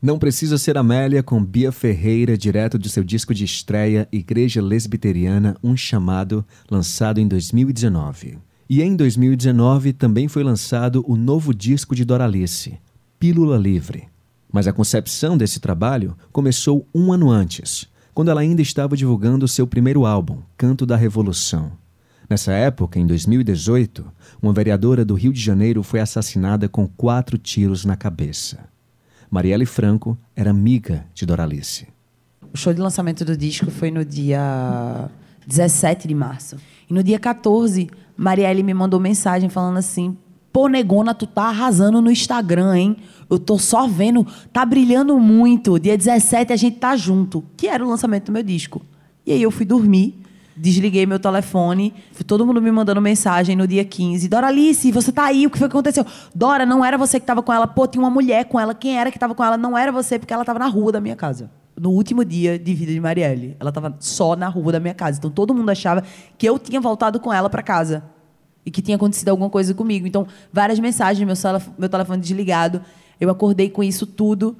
Não 0.00 0.18
precisa 0.18 0.58
ser 0.58 0.76
Amélia 0.78 1.22
com 1.22 1.44
Bia 1.44 1.72
Ferreira, 1.72 2.36
direto 2.36 2.78
de 2.78 2.88
seu 2.88 3.02
disco 3.02 3.34
de 3.34 3.44
estreia 3.44 4.08
Igreja 4.12 4.62
Lesbiteriana, 4.62 5.56
um 5.62 5.76
chamado, 5.76 6.44
lançado 6.70 7.20
em 7.20 7.26
2019. 7.26 8.38
E 8.70 8.82
em 8.82 8.94
2019 8.94 9.92
também 9.92 10.28
foi 10.28 10.42
lançado 10.44 11.04
o 11.06 11.16
novo 11.16 11.54
disco 11.54 11.94
de 11.94 12.04
Doralice, 12.04 12.78
Pílula 13.18 13.56
Livre. 13.56 14.08
Mas 14.52 14.66
a 14.66 14.72
concepção 14.72 15.36
desse 15.36 15.60
trabalho 15.60 16.16
começou 16.32 16.86
um 16.94 17.12
ano 17.12 17.30
antes, 17.30 17.88
quando 18.18 18.32
ela 18.32 18.40
ainda 18.40 18.60
estava 18.60 18.96
divulgando 18.96 19.46
seu 19.46 19.64
primeiro 19.64 20.04
álbum, 20.04 20.38
Canto 20.56 20.84
da 20.84 20.96
Revolução. 20.96 21.70
Nessa 22.28 22.50
época, 22.50 22.98
em 22.98 23.06
2018, 23.06 24.04
uma 24.42 24.52
vereadora 24.52 25.04
do 25.04 25.14
Rio 25.14 25.32
de 25.32 25.40
Janeiro 25.40 25.84
foi 25.84 26.00
assassinada 26.00 26.68
com 26.68 26.88
quatro 26.88 27.38
tiros 27.38 27.84
na 27.84 27.94
cabeça. 27.94 28.58
Marielle 29.30 29.64
Franco 29.64 30.18
era 30.34 30.50
amiga 30.50 31.06
de 31.14 31.24
Doralice. 31.24 31.86
O 32.52 32.58
show 32.58 32.74
de 32.74 32.80
lançamento 32.80 33.24
do 33.24 33.36
disco 33.36 33.70
foi 33.70 33.92
no 33.92 34.04
dia 34.04 35.08
17 35.46 36.08
de 36.08 36.14
março. 36.16 36.56
E 36.90 36.92
no 36.92 37.04
dia 37.04 37.20
14, 37.20 37.88
Marielle 38.16 38.64
me 38.64 38.74
mandou 38.74 38.98
mensagem 38.98 39.48
falando 39.48 39.76
assim: 39.76 40.16
Pô, 40.52 40.66
negona, 40.66 41.14
tu 41.14 41.24
tá 41.24 41.44
arrasando 41.44 42.02
no 42.02 42.10
Instagram, 42.10 42.76
hein? 42.76 42.96
Eu 43.30 43.38
tô 43.38 43.58
só 43.58 43.86
vendo, 43.86 44.26
tá 44.52 44.64
brilhando 44.64 45.18
muito. 45.18 45.78
Dia 45.78 45.96
17 45.96 46.52
a 46.52 46.56
gente 46.56 46.78
tá 46.78 46.96
junto. 46.96 47.44
Que 47.56 47.66
era 47.66 47.84
o 47.84 47.88
lançamento 47.88 48.26
do 48.26 48.32
meu 48.32 48.42
disco. 48.42 48.80
E 49.26 49.32
aí 49.32 49.42
eu 49.42 49.50
fui 49.50 49.66
dormir, 49.66 50.18
desliguei 50.56 51.04
meu 51.04 51.18
telefone, 51.18 51.92
todo 52.26 52.46
mundo 52.46 52.60
me 52.60 52.70
mandando 52.70 53.00
mensagem 53.00 53.54
no 53.54 53.66
dia 53.66 53.84
15. 53.84 54.28
Doralice, 54.28 54.90
você 54.90 55.12
tá 55.12 55.24
aí, 55.24 55.46
o 55.46 55.50
que 55.50 55.58
foi 55.58 55.68
que 55.68 55.72
aconteceu? 55.72 56.04
Dora, 56.34 56.64
não 56.64 56.84
era 56.84 56.96
você 56.96 57.20
que 57.20 57.26
tava 57.26 57.42
com 57.42 57.52
ela. 57.52 57.66
Pô, 57.66 57.86
tinha 57.86 58.02
uma 58.02 58.10
mulher 58.10 58.46
com 58.46 58.58
ela. 58.58 58.74
Quem 58.74 58.98
era 58.98 59.10
que 59.10 59.18
tava 59.18 59.34
com 59.34 59.44
ela? 59.44 59.56
Não 59.56 59.76
era 59.76 59.92
você, 59.92 60.18
porque 60.18 60.32
ela 60.32 60.44
tava 60.44 60.58
na 60.58 60.66
rua 60.66 60.92
da 60.92 61.00
minha 61.00 61.14
casa. 61.14 61.50
No 61.78 61.90
último 61.90 62.24
dia 62.24 62.58
de 62.58 62.74
vida 62.74 62.92
de 62.92 62.98
Marielle. 62.98 63.56
Ela 63.60 63.70
tava 63.70 63.94
só 64.00 64.34
na 64.34 64.48
rua 64.48 64.72
da 64.72 64.80
minha 64.80 64.94
casa. 64.94 65.18
Então 65.18 65.30
todo 65.30 65.54
mundo 65.54 65.70
achava 65.70 66.02
que 66.36 66.48
eu 66.48 66.58
tinha 66.58 66.80
voltado 66.80 67.20
com 67.20 67.32
ela 67.32 67.48
para 67.48 67.62
casa. 67.62 68.02
E 68.66 68.70
que 68.70 68.82
tinha 68.82 68.96
acontecido 68.96 69.28
alguma 69.28 69.48
coisa 69.48 69.72
comigo. 69.72 70.06
Então, 70.06 70.26
várias 70.52 70.78
mensagens, 70.78 71.26
meu, 71.26 71.36
meu 71.78 71.88
telefone 71.88 72.20
desligado. 72.20 72.82
Eu 73.20 73.30
acordei 73.30 73.68
com 73.68 73.82
isso 73.82 74.06
tudo. 74.06 74.56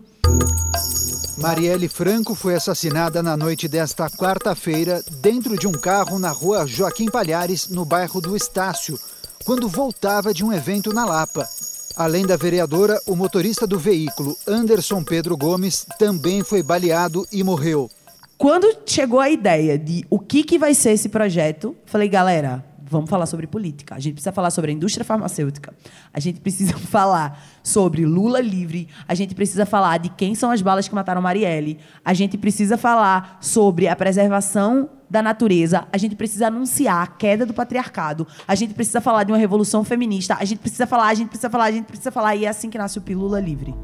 Marielle 1.37 1.88
Franco 1.88 2.35
foi 2.35 2.57
assassinada 2.57 3.23
na 3.23 3.37
noite 3.37 3.69
desta 3.69 4.11
quarta-feira 4.11 5.00
dentro 5.21 5.57
de 5.57 5.69
um 5.69 5.73
carro 5.73 6.19
na 6.19 6.31
rua 6.31 6.67
Joaquim 6.67 7.07
Palhares, 7.07 7.69
no 7.69 7.85
bairro 7.85 8.21
do 8.21 8.37
Estácio, 8.37 8.99
quando 9.45 9.69
voltava 9.69 10.35
de 10.35 10.45
um 10.45 10.53
evento 10.53 10.93
na 10.93 11.05
Lapa. 11.05 11.49
Além 11.97 12.27
da 12.27 12.37
vereadora, 12.37 13.00
o 13.07 13.15
motorista 13.15 13.67
do 13.67 13.79
veículo, 13.79 14.37
Anderson 14.47 15.05
Pedro 15.05 15.37
Gomes, 15.37 15.87
também 15.99 16.43
foi 16.43 16.62
baleado 16.62 17.27
e 17.33 17.45
morreu. 17.45 17.88
Quando 18.37 18.73
chegou 18.87 19.21
a 19.21 19.31
ideia 19.31 19.79
de 19.79 20.05
o 20.11 20.19
que, 20.19 20.45
que 20.45 20.59
vai 20.59 20.75
ser 20.75 20.93
esse 20.93 21.09
projeto, 21.09 21.77
falei, 21.87 22.09
galera, 22.09 22.65
vamos 22.90 23.09
falar 23.09 23.26
sobre 23.26 23.47
política. 23.47 23.95
A 23.95 23.99
gente 23.99 24.14
precisa 24.14 24.33
falar 24.33 24.50
sobre 24.50 24.71
a 24.71 24.75
indústria 24.75 25.04
farmacêutica. 25.04 25.75
A 26.12 26.21
gente 26.21 26.40
precisa 26.40 26.73
falar 26.88 27.42
sobre 27.62 28.04
Lula 28.04 28.40
livre. 28.40 28.88
A 29.07 29.14
gente 29.14 29.35
precisa 29.35 29.66
falar 29.66 29.99
de 29.99 30.09
quem 30.09 30.35
são 30.35 30.50
as 30.50 30.62
balas 30.62 30.88
que 30.88 30.95
mataram 30.95 31.23
Marielle. 31.23 31.78
A 32.04 32.14
gente 32.14 32.37
precisa 32.38 32.76
falar 32.76 33.38
sobre 33.40 33.88
a 33.88 33.97
preservação 33.97 34.90
da 35.11 35.23
natureza. 35.23 35.87
A 35.92 35.99
gente 35.99 36.14
precisa 36.14 36.49
anunciar 36.49 37.02
a 37.02 37.07
queda 37.07 37.47
do 37.47 37.54
patriarcado. 37.54 38.26
A 38.47 38.54
gente 38.54 38.75
precisa 38.75 39.00
falar 39.00 39.25
de 39.25 39.33
uma 39.33 39.38
revolução 39.38 39.85
feminista. 39.85 40.37
A 40.38 40.45
gente 40.45 40.59
precisa 40.59 40.87
falar, 40.87 41.09
a 41.09 41.14
gente 41.14 41.28
precisa 41.28 41.50
falar, 41.50 41.64
a 41.64 41.73
gente 41.73 41.87
precisa 41.87 42.11
falar. 42.11 42.37
E 42.37 42.45
é 42.45 42.49
assim 42.49 42.71
que 42.71 42.78
nasce 42.78 42.99
o 42.99 43.02
Pílula 43.02 43.40
Livre. 43.40 43.75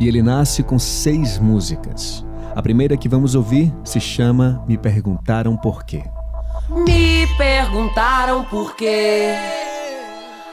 E 0.00 0.08
ele 0.08 0.22
nasce 0.22 0.62
com 0.62 0.78
seis 0.78 1.38
músicas. 1.38 2.24
A 2.54 2.62
primeira 2.62 2.96
que 2.96 3.08
vamos 3.08 3.34
ouvir 3.34 3.72
se 3.84 4.00
chama 4.00 4.62
Me 4.68 4.76
Perguntaram 4.76 5.56
Por 5.56 5.84
Quê. 5.84 6.02
Me 6.68 7.26
perguntaram 7.36 8.44
por 8.44 8.74
quê 8.76 9.34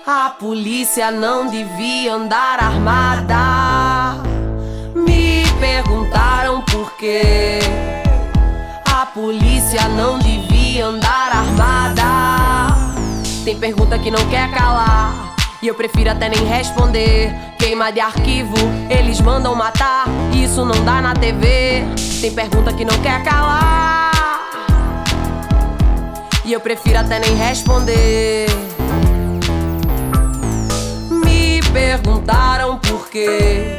a 0.08 0.32
polícia 0.32 1.12
não 1.12 1.48
devia 1.48 2.16
andar 2.16 2.60
armada. 2.60 4.24
Me 4.96 5.44
perguntaram 5.60 6.62
por 6.64 6.94
quê 6.94 7.60
a 8.92 9.06
polícia 9.06 9.88
não 9.90 10.18
devia 10.18 10.88
andar 10.88 11.32
armada. 11.32 12.76
Tem 13.46 13.58
pergunta 13.58 14.00
que 14.00 14.10
não 14.10 14.26
quer 14.30 14.52
calar. 14.52 15.36
E 15.62 15.68
eu 15.68 15.76
prefiro 15.76 16.10
até 16.10 16.28
nem 16.28 16.44
responder. 16.44 17.32
Queima 17.60 17.92
de 17.92 18.00
arquivo, 18.00 18.56
eles 18.90 19.22
mandam 19.22 19.54
matar. 19.54 20.06
Isso 20.34 20.66
não 20.66 20.84
dá 20.84 21.02
na 21.02 21.14
TV. 21.14 21.84
Tem 22.20 22.34
pergunta 22.34 22.74
que 22.74 22.84
não 22.84 22.98
quer 23.00 23.24
calar. 23.24 23.99
E 26.50 26.54
eu 26.54 26.60
prefiro 26.60 26.98
até 26.98 27.20
nem 27.20 27.36
responder. 27.36 28.48
Me 31.24 31.62
perguntaram 31.72 32.80
por 32.80 33.08
quê. 33.08 33.78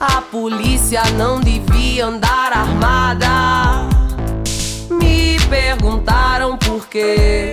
A 0.00 0.22
polícia 0.22 1.02
não 1.18 1.40
devia 1.40 2.06
andar 2.06 2.54
armada. 2.54 3.28
Me 4.90 5.38
perguntaram 5.50 6.56
por 6.56 6.86
quê. 6.88 7.52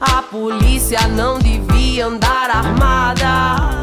A 0.00 0.22
polícia 0.22 1.00
não 1.08 1.40
devia 1.40 2.06
andar 2.06 2.48
armada. 2.48 3.74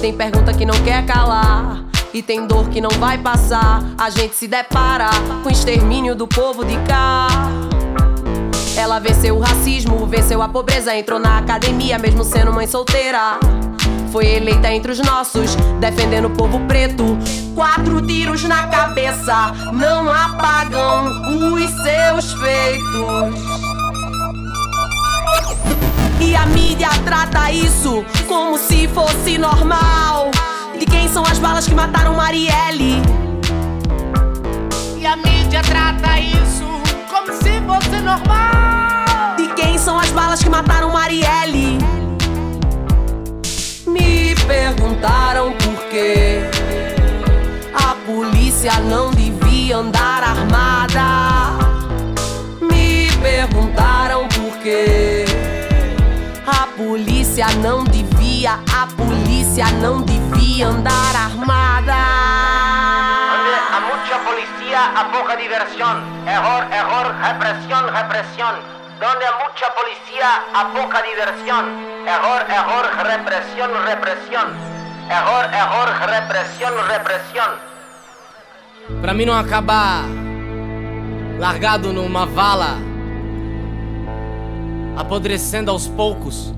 Tem 0.00 0.16
pergunta 0.16 0.54
que 0.54 0.64
não 0.64 0.80
quer 0.84 1.04
calar. 1.04 1.82
E 2.12 2.22
tem 2.22 2.46
dor 2.46 2.68
que 2.68 2.80
não 2.80 2.90
vai 2.90 3.18
passar. 3.18 3.82
A 3.98 4.08
gente 4.08 4.36
se 4.36 4.46
depara 4.46 5.10
com 5.42 5.48
o 5.48 5.52
extermínio 5.52 6.14
do 6.14 6.28
povo 6.28 6.64
de 6.64 6.76
cá. 6.86 7.26
Ela 8.76 8.98
venceu 8.98 9.36
o 9.36 9.40
racismo, 9.40 10.04
venceu 10.06 10.42
a 10.42 10.48
pobreza, 10.48 10.94
entrou 10.94 11.18
na 11.20 11.38
academia, 11.38 11.98
mesmo 11.98 12.24
sendo 12.24 12.52
mãe 12.52 12.66
solteira. 12.66 13.38
Foi 14.10 14.26
eleita 14.26 14.72
entre 14.72 14.90
os 14.92 14.98
nossos, 14.98 15.54
defendendo 15.80 16.26
o 16.26 16.30
povo 16.30 16.58
preto. 16.66 17.16
Quatro 17.54 18.00
tiros 18.02 18.42
na 18.44 18.66
cabeça 18.66 19.52
não 19.72 20.12
apagam 20.12 21.52
os 21.52 21.70
seus 21.82 22.32
feitos. 22.32 23.34
E 26.20 26.34
a 26.34 26.46
mídia 26.46 26.88
trata 27.04 27.52
isso 27.52 28.04
como 28.26 28.58
se 28.58 28.88
fosse 28.88 29.38
normal. 29.38 30.30
De 30.78 30.86
quem 30.86 31.08
são 31.08 31.24
as 31.24 31.38
balas 31.38 31.66
que 31.66 31.74
mataram 31.74 32.14
Marielle? 32.14 33.02
E 34.98 35.06
a 35.06 35.16
mídia 35.16 35.62
trata 35.62 36.18
isso 36.18 36.43
se 37.32 37.60
fosse 37.62 38.00
normal. 38.00 39.36
De 39.36 39.48
quem 39.54 39.78
são 39.78 39.98
as 39.98 40.10
balas 40.10 40.42
que 40.42 40.48
mataram 40.48 40.90
Marielle? 40.90 41.78
Me 43.86 44.34
perguntaram 44.46 45.52
por 45.52 45.84
quê 45.90 46.42
a 47.74 47.94
polícia 48.06 48.72
não 48.80 49.10
devia 49.10 49.76
andar 49.76 50.22
armada. 50.22 51.58
Me 52.60 53.08
perguntaram 53.22 54.28
por 54.28 54.58
quê 54.58 55.24
a 56.46 56.66
polícia 56.76 57.46
não 57.62 57.84
devia, 57.84 58.58
a 58.72 58.86
polícia 58.86 59.66
não 59.80 60.02
devia 60.02 60.68
andar 60.68 61.16
armada. 61.16 62.83
Policía, 64.34 64.80
a 64.98 65.12
poca 65.12 65.36
diversión. 65.36 66.02
Error, 66.26 66.66
error, 66.72 67.14
represión, 67.22 67.86
represión. 67.86 68.54
Donde 68.98 69.26
mucha 69.38 69.66
policía, 69.78 70.28
a 70.52 70.72
poca 70.72 71.02
diversión. 71.02 71.64
Error, 72.04 72.42
error, 72.50 72.84
represión, 73.06 73.70
represión. 73.86 74.46
Error, 75.08 75.44
error, 75.54 75.88
represión, 76.10 76.72
represión. 76.88 77.50
Pra 79.00 79.14
mim 79.14 79.24
não 79.24 79.34
acabar 79.34 80.02
largado 81.38 81.92
numa 81.92 82.26
vala, 82.26 82.78
apodrecendo 84.96 85.70
aos 85.70 85.86
poucos, 85.86 86.52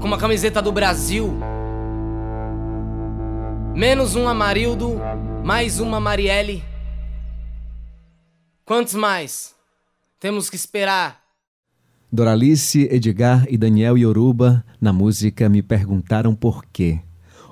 com 0.00 0.06
uma 0.06 0.18
camiseta 0.18 0.60
do 0.60 0.70
Brasil. 0.70 1.34
Menos 3.74 4.16
um 4.16 4.28
Amarildo, 4.28 5.00
mais 5.42 5.80
uma 5.80 5.98
Marielle. 5.98 6.71
Quantos 8.64 8.94
mais? 8.94 9.54
Temos 10.20 10.48
que 10.48 10.54
esperar. 10.54 11.20
Doralice, 12.12 12.88
Edgar 12.90 13.44
e 13.48 13.58
Daniel 13.58 13.98
Yoruba 13.98 14.64
na 14.80 14.92
música 14.92 15.48
Me 15.48 15.62
Perguntaram 15.62 16.34
Por 16.34 16.64
Quê. 16.72 17.00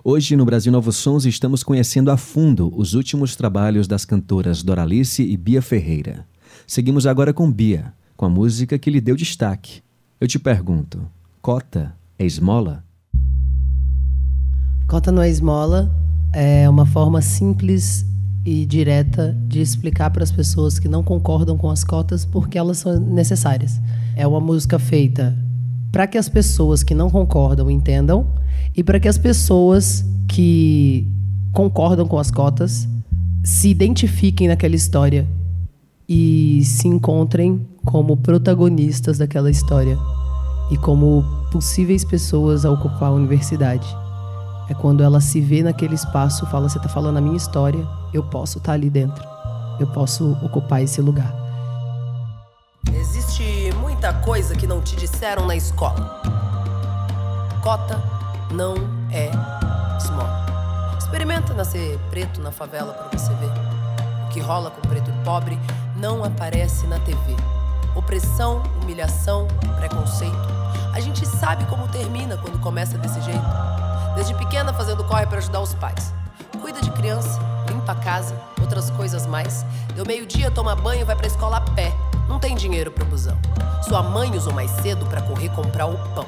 Hoje, 0.04 0.36
no 0.36 0.44
Brasil 0.44 0.70
Novos 0.70 0.96
Sons, 0.96 1.24
estamos 1.24 1.62
conhecendo 1.64 2.10
a 2.10 2.16
fundo 2.16 2.72
os 2.76 2.94
últimos 2.94 3.34
trabalhos 3.34 3.88
das 3.88 4.04
cantoras 4.04 4.62
Doralice 4.62 5.22
e 5.22 5.36
Bia 5.36 5.60
Ferreira. 5.60 6.26
Seguimos 6.66 7.06
agora 7.06 7.34
com 7.34 7.50
Bia, 7.50 7.92
com 8.16 8.26
a 8.26 8.30
música 8.30 8.78
que 8.78 8.90
lhe 8.90 9.00
deu 9.00 9.16
destaque. 9.16 9.82
Eu 10.20 10.28
te 10.28 10.38
pergunto, 10.38 11.04
cota 11.42 11.96
é 12.18 12.24
esmola? 12.24 12.84
Cota 14.86 15.10
não 15.10 15.22
é 15.22 15.28
esmola 15.28 15.92
é 16.32 16.68
uma 16.68 16.86
forma 16.86 17.20
simples 17.20 18.06
e 18.44 18.64
direta 18.64 19.36
de 19.46 19.60
explicar 19.60 20.10
para 20.10 20.24
as 20.24 20.32
pessoas 20.32 20.78
que 20.78 20.88
não 20.88 21.02
concordam 21.02 21.58
com 21.58 21.70
as 21.70 21.84
cotas 21.84 22.24
porque 22.24 22.58
elas 22.58 22.78
são 22.78 22.98
necessárias. 22.98 23.80
É 24.16 24.26
uma 24.26 24.40
música 24.40 24.78
feita 24.78 25.36
para 25.92 26.06
que 26.06 26.16
as 26.16 26.28
pessoas 26.28 26.82
que 26.82 26.94
não 26.94 27.10
concordam 27.10 27.70
entendam 27.70 28.26
e 28.76 28.82
para 28.82 28.98
que 28.98 29.08
as 29.08 29.18
pessoas 29.18 30.04
que 30.28 31.06
concordam 31.52 32.06
com 32.06 32.18
as 32.18 32.30
cotas 32.30 32.88
se 33.42 33.68
identifiquem 33.68 34.48
naquela 34.48 34.74
história 34.74 35.26
e 36.08 36.62
se 36.64 36.88
encontrem 36.88 37.66
como 37.84 38.16
protagonistas 38.16 39.18
daquela 39.18 39.50
história 39.50 39.98
e 40.70 40.76
como 40.76 41.24
possíveis 41.50 42.04
pessoas 42.04 42.64
a 42.64 42.70
ocupar 42.70 43.10
a 43.10 43.12
universidade. 43.12 43.86
É 44.70 44.74
quando 44.74 45.02
ela 45.02 45.20
se 45.20 45.40
vê 45.40 45.64
naquele 45.64 45.96
espaço, 45.96 46.46
fala: 46.46 46.68
Você 46.68 46.78
está 46.78 46.88
falando 46.88 47.16
a 47.16 47.20
minha 47.20 47.36
história, 47.36 47.84
eu 48.14 48.22
posso 48.22 48.58
estar 48.58 48.74
ali 48.74 48.88
dentro, 48.88 49.26
eu 49.80 49.86
posso 49.88 50.38
ocupar 50.44 50.80
esse 50.80 51.00
lugar. 51.00 51.34
Existe 52.94 53.72
muita 53.80 54.12
coisa 54.12 54.54
que 54.54 54.68
não 54.68 54.80
te 54.80 54.94
disseram 54.94 55.44
na 55.44 55.56
escola. 55.56 56.22
Cota 57.60 58.00
não 58.52 58.74
é 59.10 59.28
esmola. 59.98 60.46
Experimenta 60.96 61.52
nascer 61.52 61.98
preto 62.08 62.40
na 62.40 62.52
favela 62.52 62.92
pra 62.92 63.18
você 63.18 63.34
ver. 63.34 63.50
O 64.26 64.28
que 64.28 64.38
rola 64.38 64.70
com 64.70 64.88
preto 64.88 65.10
e 65.10 65.24
pobre 65.24 65.58
não 65.96 66.22
aparece 66.22 66.86
na 66.86 67.00
TV. 67.00 67.34
Opressão, 67.96 68.62
humilhação, 68.80 69.48
preconceito. 69.76 70.48
A 70.94 71.00
gente 71.00 71.26
sabe 71.26 71.64
como 71.64 71.88
termina 71.88 72.36
quando 72.36 72.60
começa 72.60 72.96
desse 72.96 73.20
jeito. 73.22 73.89
Desde 74.14 74.34
pequena 74.34 74.72
fazendo 74.72 75.04
corre 75.04 75.26
para 75.26 75.38
ajudar 75.38 75.60
os 75.60 75.74
pais. 75.74 76.12
Cuida 76.60 76.80
de 76.80 76.90
criança, 76.90 77.38
limpa 77.68 77.92
a 77.92 77.94
casa, 77.94 78.34
outras 78.60 78.90
coisas 78.90 79.26
mais. 79.26 79.64
Deu 79.94 80.04
meio-dia, 80.04 80.50
toma 80.50 80.74
banho, 80.76 81.06
vai 81.06 81.16
pra 81.16 81.26
escola 81.26 81.58
a 81.58 81.60
pé. 81.60 81.92
Não 82.28 82.38
tem 82.38 82.54
dinheiro 82.54 82.90
pro 82.90 83.04
busão. 83.04 83.36
Sua 83.88 84.02
mãe 84.02 84.36
usou 84.36 84.52
mais 84.52 84.70
cedo 84.70 85.06
para 85.06 85.22
correr 85.22 85.48
comprar 85.50 85.86
o 85.86 85.96
pão. 86.14 86.26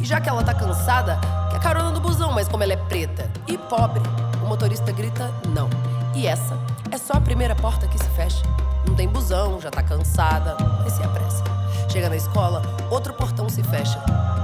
E 0.00 0.04
já 0.04 0.20
que 0.20 0.28
ela 0.28 0.42
tá 0.42 0.52
cansada, 0.52 1.18
quer 1.50 1.60
carona 1.60 1.90
no 1.90 2.00
busão, 2.00 2.32
mas 2.32 2.48
como 2.48 2.62
ela 2.62 2.72
é 2.72 2.76
preta 2.76 3.30
e 3.46 3.56
pobre, 3.56 4.02
o 4.42 4.46
motorista 4.46 4.92
grita 4.92 5.30
não. 5.48 5.68
E 6.14 6.26
essa 6.26 6.56
é 6.90 6.98
só 6.98 7.14
a 7.14 7.20
primeira 7.20 7.54
porta 7.54 7.86
que 7.86 7.98
se 7.98 8.08
fecha. 8.10 8.42
Não 8.86 8.94
tem 8.94 9.08
busão, 9.08 9.60
já 9.60 9.70
tá 9.70 9.82
cansada, 9.82 10.56
mas 10.82 10.92
se 10.92 11.02
apressa. 11.02 11.42
Chega 11.88 12.08
na 12.08 12.16
escola, 12.16 12.62
outro 12.90 13.14
portão 13.14 13.48
se 13.48 13.62
fecha. 13.62 13.98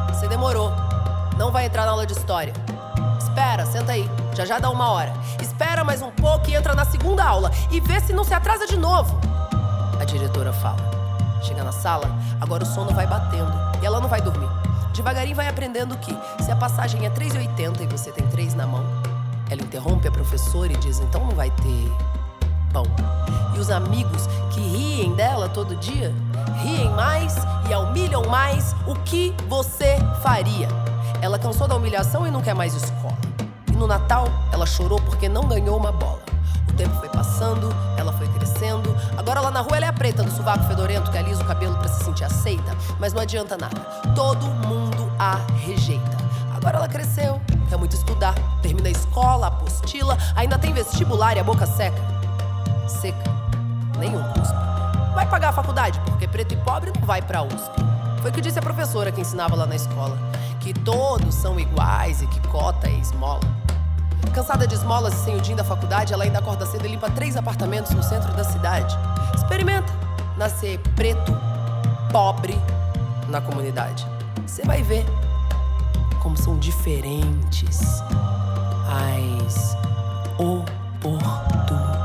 Você 0.08 0.28
demorou, 0.28 0.72
não 1.36 1.50
vai 1.50 1.66
entrar 1.66 1.84
na 1.84 1.92
aula 1.92 2.06
de 2.06 2.12
história. 2.12 2.52
Espera, 3.18 3.66
senta 3.66 3.92
aí, 3.92 4.08
já 4.34 4.44
já 4.44 4.58
dá 4.58 4.70
uma 4.70 4.90
hora. 4.90 5.12
Espera 5.40 5.84
mais 5.84 6.02
um 6.02 6.10
pouco 6.10 6.48
e 6.48 6.54
entra 6.54 6.74
na 6.74 6.84
segunda 6.84 7.24
aula 7.24 7.50
e 7.70 7.80
vê 7.80 8.00
se 8.00 8.12
não 8.12 8.24
se 8.24 8.34
atrasa 8.34 8.66
de 8.66 8.76
novo. 8.76 9.18
A 10.00 10.04
diretora 10.04 10.52
fala. 10.52 10.88
Chega 11.42 11.62
na 11.62 11.72
sala, 11.72 12.10
agora 12.40 12.64
o 12.64 12.66
sono 12.66 12.92
vai 12.92 13.06
batendo 13.06 13.52
e 13.80 13.86
ela 13.86 14.00
não 14.00 14.08
vai 14.08 14.20
dormir. 14.20 14.48
Devagarinho 14.92 15.36
vai 15.36 15.46
aprendendo 15.46 15.96
que 15.98 16.16
se 16.42 16.50
a 16.50 16.56
passagem 16.56 17.06
é 17.06 17.10
3,80 17.10 17.82
e 17.82 17.86
você 17.86 18.10
tem 18.10 18.26
3 18.26 18.54
na 18.54 18.66
mão, 18.66 18.84
ela 19.48 19.62
interrompe 19.62 20.08
a 20.08 20.10
professora 20.10 20.72
e 20.72 20.76
diz: 20.76 20.98
então 20.98 21.24
não 21.24 21.36
vai 21.36 21.50
ter 21.50 21.92
pão. 22.72 22.84
E 23.54 23.58
os 23.58 23.70
amigos 23.70 24.26
que 24.50 24.60
riem 24.60 25.14
dela 25.14 25.48
todo 25.48 25.76
dia, 25.76 26.12
riem 26.62 26.90
mais 26.90 27.36
e 27.70 27.74
humilham 27.74 28.24
mais, 28.24 28.74
o 28.86 28.94
que 28.96 29.34
você 29.48 29.98
faria? 30.22 30.68
Ela 31.20 31.38
cansou 31.38 31.66
da 31.66 31.76
humilhação 31.76 32.26
e 32.26 32.30
não 32.30 32.40
quer 32.40 32.54
mais 32.54 32.74
escola. 32.74 33.16
E 33.68 33.72
no 33.72 33.86
Natal, 33.86 34.28
ela 34.52 34.66
chorou 34.66 35.00
porque 35.00 35.28
não 35.28 35.42
ganhou 35.48 35.76
uma 35.76 35.90
bola. 35.90 36.22
O 36.68 36.72
tempo 36.74 36.94
foi 36.96 37.08
passando, 37.08 37.74
ela 37.96 38.12
foi 38.12 38.28
crescendo. 38.28 38.94
Agora 39.16 39.40
lá 39.40 39.50
na 39.50 39.60
rua 39.60 39.76
ela 39.76 39.86
é 39.86 39.88
a 39.88 39.92
preta 39.92 40.22
do 40.22 40.30
sovaco 40.30 40.64
fedorento 40.64 41.10
que 41.10 41.18
alisa 41.18 41.42
o 41.42 41.46
cabelo 41.46 41.76
para 41.76 41.88
se 41.88 42.04
sentir 42.04 42.24
aceita. 42.24 42.76
Mas 43.00 43.12
não 43.12 43.20
adianta 43.20 43.56
nada, 43.56 43.80
todo 44.14 44.46
mundo 44.46 45.10
a 45.18 45.40
rejeita. 45.56 46.16
Agora 46.54 46.76
ela 46.76 46.88
cresceu, 46.88 47.40
quer 47.68 47.76
muito 47.76 47.94
estudar. 47.94 48.34
Termina 48.62 48.88
a 48.88 48.92
escola, 48.92 49.48
apostila, 49.48 50.16
ainda 50.36 50.58
tem 50.58 50.72
vestibular 50.72 51.36
e 51.36 51.40
a 51.40 51.44
boca 51.44 51.66
seca. 51.66 52.00
Seca, 52.88 53.30
nenhum 53.98 54.22
cuspe. 54.32 54.56
Vai 55.14 55.28
pagar 55.28 55.48
a 55.48 55.52
faculdade, 55.52 56.00
porque 56.00 56.28
preto 56.28 56.54
e 56.54 56.56
pobre 56.58 56.92
não 56.96 57.06
vai 57.06 57.20
pra 57.20 57.42
USP. 57.42 57.97
Foi 58.20 58.30
o 58.30 58.32
que 58.32 58.40
disse 58.40 58.58
a 58.58 58.62
professora 58.62 59.12
que 59.12 59.20
ensinava 59.20 59.54
lá 59.54 59.66
na 59.66 59.76
escola. 59.76 60.18
Que 60.60 60.72
todos 60.72 61.34
são 61.34 61.58
iguais 61.58 62.22
e 62.22 62.26
que 62.26 62.40
cota 62.48 62.88
é 62.88 62.92
esmola. 62.98 63.40
Cansada 64.34 64.66
de 64.66 64.74
esmolas 64.74 65.14
e 65.14 65.24
sem 65.24 65.36
o 65.36 65.40
din 65.40 65.56
da 65.56 65.64
faculdade, 65.64 66.12
ela 66.12 66.24
ainda 66.24 66.38
acorda 66.38 66.66
cedo 66.66 66.84
e 66.84 66.88
limpa 66.88 67.10
três 67.10 67.36
apartamentos 67.36 67.92
no 67.92 68.02
centro 68.02 68.32
da 68.34 68.44
cidade. 68.44 68.96
Experimenta 69.34 69.92
nascer 70.36 70.78
preto, 70.94 71.32
pobre 72.12 72.58
na 73.28 73.40
comunidade. 73.40 74.06
Você 74.46 74.62
vai 74.62 74.82
ver 74.82 75.04
como 76.22 76.36
são 76.36 76.58
diferentes 76.58 77.80
as 78.88 79.76
oportunidades. 80.38 81.97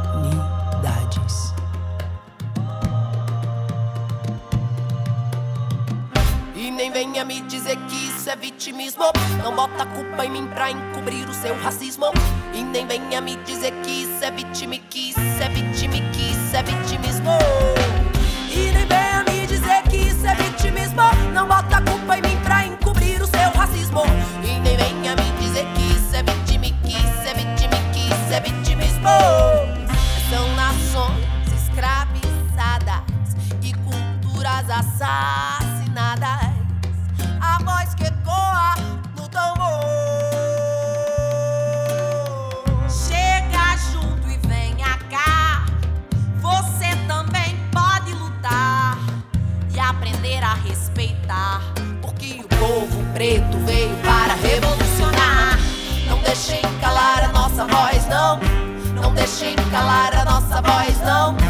Dizer 7.73 7.77
que 7.87 8.07
isso 8.07 8.29
é 8.29 8.35
vitimismo. 8.35 9.05
Não 9.43 9.55
bota 9.55 9.83
a 9.83 9.85
culpa 9.85 10.25
em 10.25 10.31
mim 10.31 10.47
pra 10.47 10.71
encobrir 10.71 11.27
o 11.27 11.33
seu 11.33 11.55
racismo. 11.61 12.07
E 12.53 12.63
nem 12.63 12.85
venha 12.85 13.21
me 13.21 13.35
dizer 13.37 13.71
que 13.83 14.03
isso 14.03 14.23
é 14.23 14.31
vitime, 14.31 14.79
que 14.89 15.09
isso 15.09 15.19
é 15.19 15.49
vitime, 15.49 16.01
que 16.11 16.31
isso 16.31 16.55
é 16.55 16.63
vitimismo. 16.63 17.31
E 18.49 18.71
nem 18.71 18.85
venha 18.85 19.23
me 19.27 19.47
dizer 19.47 19.81
que 19.89 19.97
isso 19.97 20.25
é 20.25 20.35
vitimismo. 20.35 21.01
Não 21.33 21.47
bota 21.47 21.77
a 21.77 21.81
culpa 21.81 22.17
em 22.17 22.21
mim 22.21 22.37
pra 22.43 22.65
encobrir 22.65 23.21
o 23.21 23.27
seu 23.27 23.49
racismo. 23.51 24.03
E 24.43 24.59
nem 24.59 24.77
venha 24.77 25.15
me 25.15 25.31
dizer 25.39 25.65
que 25.73 25.93
isso 25.93 26.15
é 26.15 26.23
vitime, 26.23 26.75
que 26.83 26.93
isso 26.93 27.27
é 27.27 27.33
vitime, 27.33 27.75
que 27.93 28.07
isso 28.07 28.33
é 28.33 28.39
vitimismo. 28.39 29.09
São 30.29 30.47
nações 30.55 31.25
escravizadas 31.63 33.03
e 33.61 33.73
culturas 33.73 34.69
assassinadas. 34.69 35.62
Deixem 59.43 59.69
calar 59.69 60.15
a 60.15 60.23
nossa 60.23 60.61
voz, 60.61 60.97
não. 61.01 61.42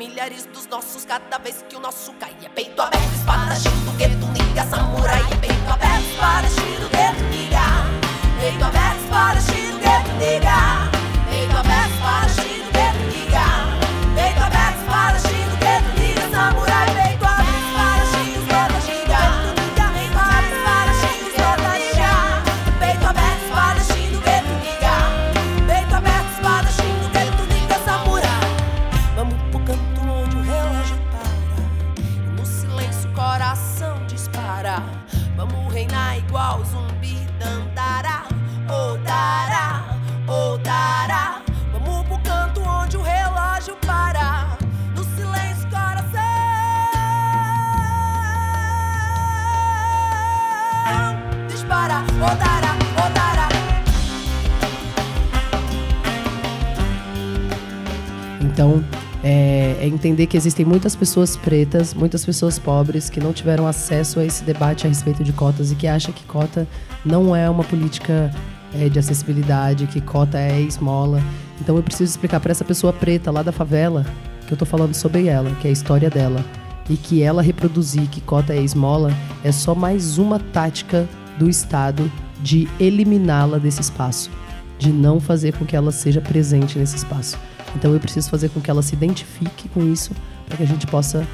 Milhares 0.00 0.46
dos 0.46 0.66
nossos 0.66 1.04
cada 1.04 1.36
vez 1.36 1.62
que 1.68 1.76
o 1.76 1.80
nosso 1.80 2.10
cai. 2.14 2.34
É 2.42 2.48
peito 2.48 2.80
aberto, 2.80 3.14
espadachim 3.14 3.84
do 3.84 3.92
gueto, 3.98 4.26
niga, 4.28 4.64
samurai. 4.64 5.20
É 5.30 5.36
peito 5.36 5.70
aberto, 5.70 6.04
espadachim 6.10 6.80
do 6.80 6.88
gueto, 6.88 6.99
entender 60.00 60.26
que 60.26 60.36
existem 60.36 60.64
muitas 60.64 60.96
pessoas 60.96 61.36
pretas, 61.36 61.92
muitas 61.92 62.24
pessoas 62.24 62.58
pobres 62.58 63.10
que 63.10 63.20
não 63.20 63.34
tiveram 63.34 63.66
acesso 63.66 64.18
a 64.18 64.24
esse 64.24 64.42
debate 64.42 64.86
a 64.86 64.88
respeito 64.88 65.22
de 65.22 65.30
cotas 65.30 65.70
e 65.70 65.74
que 65.74 65.86
acham 65.86 66.10
que 66.12 66.24
cota 66.24 66.66
não 67.04 67.36
é 67.36 67.50
uma 67.50 67.62
política 67.62 68.30
é, 68.74 68.88
de 68.88 68.98
acessibilidade, 68.98 69.86
que 69.86 70.00
cota 70.00 70.38
é 70.38 70.58
esmola. 70.58 71.22
Então, 71.60 71.76
eu 71.76 71.82
preciso 71.82 72.10
explicar 72.10 72.40
para 72.40 72.50
essa 72.50 72.64
pessoa 72.64 72.94
preta 72.94 73.30
lá 73.30 73.42
da 73.42 73.52
favela 73.52 74.06
que 74.46 74.54
eu 74.54 74.56
tô 74.56 74.64
falando 74.64 74.94
sobre 74.94 75.26
ela, 75.26 75.50
que 75.56 75.66
é 75.66 75.70
a 75.70 75.72
história 75.72 76.08
dela. 76.08 76.42
E 76.88 76.96
que 76.96 77.22
ela 77.22 77.42
reproduzir 77.42 78.08
que 78.08 78.22
cota 78.22 78.54
é 78.54 78.62
esmola 78.62 79.12
é 79.44 79.52
só 79.52 79.74
mais 79.74 80.16
uma 80.16 80.38
tática 80.38 81.06
do 81.38 81.48
Estado 81.48 82.10
de 82.42 82.66
eliminá-la 82.80 83.58
desse 83.58 83.82
espaço, 83.82 84.30
de 84.78 84.90
não 84.90 85.20
fazer 85.20 85.52
com 85.52 85.66
que 85.66 85.76
ela 85.76 85.92
seja 85.92 86.22
presente 86.22 86.78
nesse 86.78 86.96
espaço. 86.96 87.38
Então 87.74 87.92
eu 87.92 88.00
preciso 88.00 88.28
fazer 88.28 88.48
com 88.50 88.60
que 88.60 88.70
ela 88.70 88.82
se 88.82 88.94
identifique 88.94 89.68
com 89.68 89.82
isso, 89.82 90.12
para 90.46 90.56
que 90.56 90.62
a 90.62 90.66
gente 90.66 90.86
possa 90.86 91.26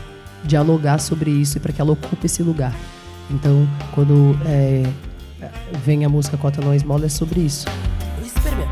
dialogar 0.44 0.98
sobre 0.98 1.30
isso 1.30 1.56
e 1.56 1.60
para 1.60 1.72
que 1.72 1.80
ela 1.80 1.92
ocupe 1.92 2.26
esse 2.26 2.42
lugar. 2.42 2.74
Então, 3.30 3.66
quando 3.92 4.38
é, 4.46 4.84
vem 5.84 6.04
a 6.04 6.08
música 6.08 6.36
Cota 6.36 6.60
Não 6.60 6.74
Esmola, 6.74 7.06
é 7.06 7.08
sobre 7.08 7.40
isso. 7.40 7.66
Experimenta. 8.24 8.70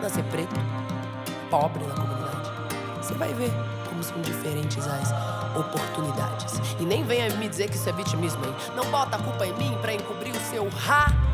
Nascer 0.00 0.24
preto, 0.24 0.54
pobre 1.50 1.84
na 1.84 1.94
comunidade. 1.94 2.50
Você 3.02 3.14
vai 3.14 3.34
ver 3.34 3.50
como 3.88 4.02
são 4.02 4.20
diferentes 4.22 4.86
as 4.86 5.12
oportunidades. 5.56 6.60
E 6.80 6.84
nem 6.84 7.04
venha 7.04 7.28
me 7.36 7.48
dizer 7.48 7.68
que 7.68 7.76
isso 7.76 7.88
é 7.88 7.92
vitimismo, 7.92 8.44
hein? 8.44 8.54
Não 8.74 8.90
bota 8.90 9.16
a 9.16 9.18
culpa 9.18 9.46
em 9.46 9.52
mim 9.58 9.76
pra 9.80 9.92
encobrir 9.92 10.32
o 10.34 10.40
seu 10.50 10.68
racismo. 10.70 11.33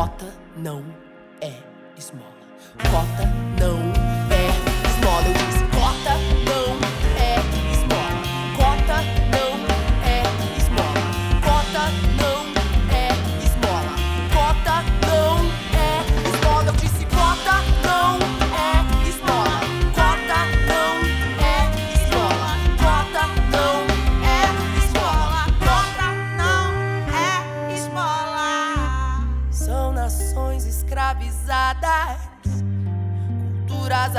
Cota 0.00 0.32
não 0.56 0.82
é 1.42 1.52
esmola. 1.94 2.32
Cota 2.90 3.26
não 3.60 3.76
é 4.34 4.88
esmola. 4.88 5.59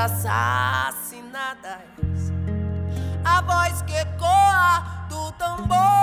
Assassinadas, 0.01 1.61
a 3.23 3.41
voz 3.41 3.83
que 3.83 3.93
ecoa 3.93 5.05
do 5.07 5.31
tambor. 5.33 6.00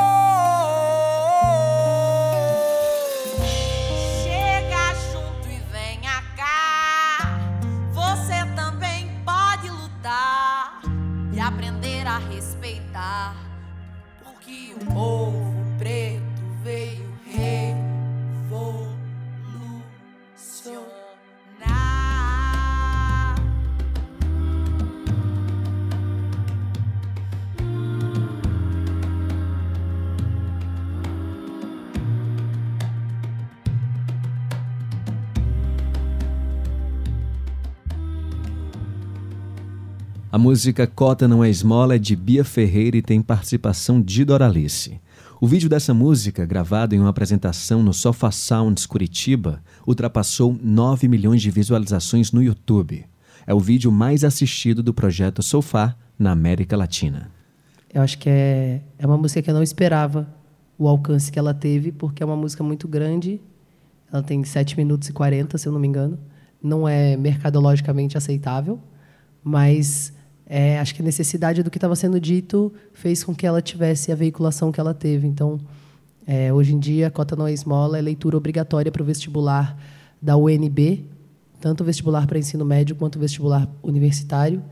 Música 40.49 40.87
Cota 40.87 41.29
Não 41.29 41.45
é 41.45 41.51
Esmola 41.51 41.97
é 41.97 41.99
de 41.99 42.17
Bia 42.17 42.43
Ferreira 42.43 42.97
e 42.97 43.03
tem 43.03 43.21
participação 43.21 44.01
de 44.01 44.25
Doralice. 44.25 44.99
O 45.43 45.47
vídeo 45.47 45.69
dessa 45.69 45.93
música, 45.93 46.47
gravado 46.47 46.95
em 46.95 46.99
uma 46.99 47.11
apresentação 47.11 47.83
no 47.83 47.93
Sofa 47.93 48.31
Sounds 48.31 48.87
Curitiba, 48.87 49.63
ultrapassou 49.87 50.59
9 50.59 51.07
milhões 51.07 51.43
de 51.43 51.51
visualizações 51.51 52.33
no 52.33 52.43
YouTube. 52.43 53.05
É 53.47 53.53
o 53.53 53.61
vídeo 53.61 53.93
mais 53.93 54.25
assistido 54.25 54.83
do 54.83 54.95
projeto 54.95 55.43
Sofá 55.43 55.95
na 56.19 56.31
América 56.31 56.79
Latina. 56.79 57.31
Eu 57.93 58.01
acho 58.01 58.17
que 58.17 58.31
é, 58.31 58.81
é 58.99 59.07
uma 59.07 59.19
música 59.19 59.43
que 59.43 59.51
eu 59.51 59.55
não 59.55 59.63
esperava 59.63 60.27
o 60.79 60.89
alcance 60.89 61.31
que 61.31 61.39
ela 61.39 61.53
teve, 61.53 61.93
porque 61.93 62.23
é 62.23 62.27
uma 62.27 62.37
música 62.37 62.65
muito 62.65 62.89
grande. 62.89 63.39
Ela 64.11 64.23
tem 64.23 64.43
7 64.43 64.79
minutos 64.79 65.11
e 65.11 65.13
40, 65.13 65.59
se 65.59 65.69
eu 65.69 65.73
não 65.75 65.79
me 65.79 65.89
engano. 65.89 66.19
Não 66.63 66.89
é 66.89 67.19
mercadologicamente 67.19 68.17
aceitável, 68.17 68.81
mas 69.45 70.17
é, 70.49 70.79
acho 70.79 70.95
que 70.95 71.03
a 71.03 71.05
necessidade 71.05 71.63
do 71.63 71.71
que 71.71 71.77
estava 71.77 71.95
sendo 71.95 72.19
dito 72.19 72.73
fez 72.95 73.23
com 73.23 73.35
que 73.35 73.47
ela 73.47 73.61
tivesse 73.61 74.11
a 74.11 74.15
veiculação 74.15 74.73
que 74.73 74.81
ela 74.81 74.95
teve. 74.95 75.27
Então, 75.27 75.61
é, 76.27 76.51
hoje 76.51 76.75
em 76.75 76.79
dia, 76.79 77.09
a 77.09 77.11
cota 77.11 77.37
não 77.37 77.47
é 77.47 77.53
esmola 77.53 77.99
é 77.99 78.01
leitura 78.01 78.37
obrigatória 78.37 78.91
para 78.91 79.03
o 79.03 79.05
vestibular 79.05 79.77
da 80.23 80.39
UNB, 80.39 81.05
tanto 81.61 81.83
o 81.83 81.85
vestibular 81.85 82.27
para 82.27 82.39
ensino 82.39 82.65
médio 82.65 82.97
quanto 82.97 83.17
o 83.17 83.19
vestibular 83.19 83.69
universitário. 83.83 84.63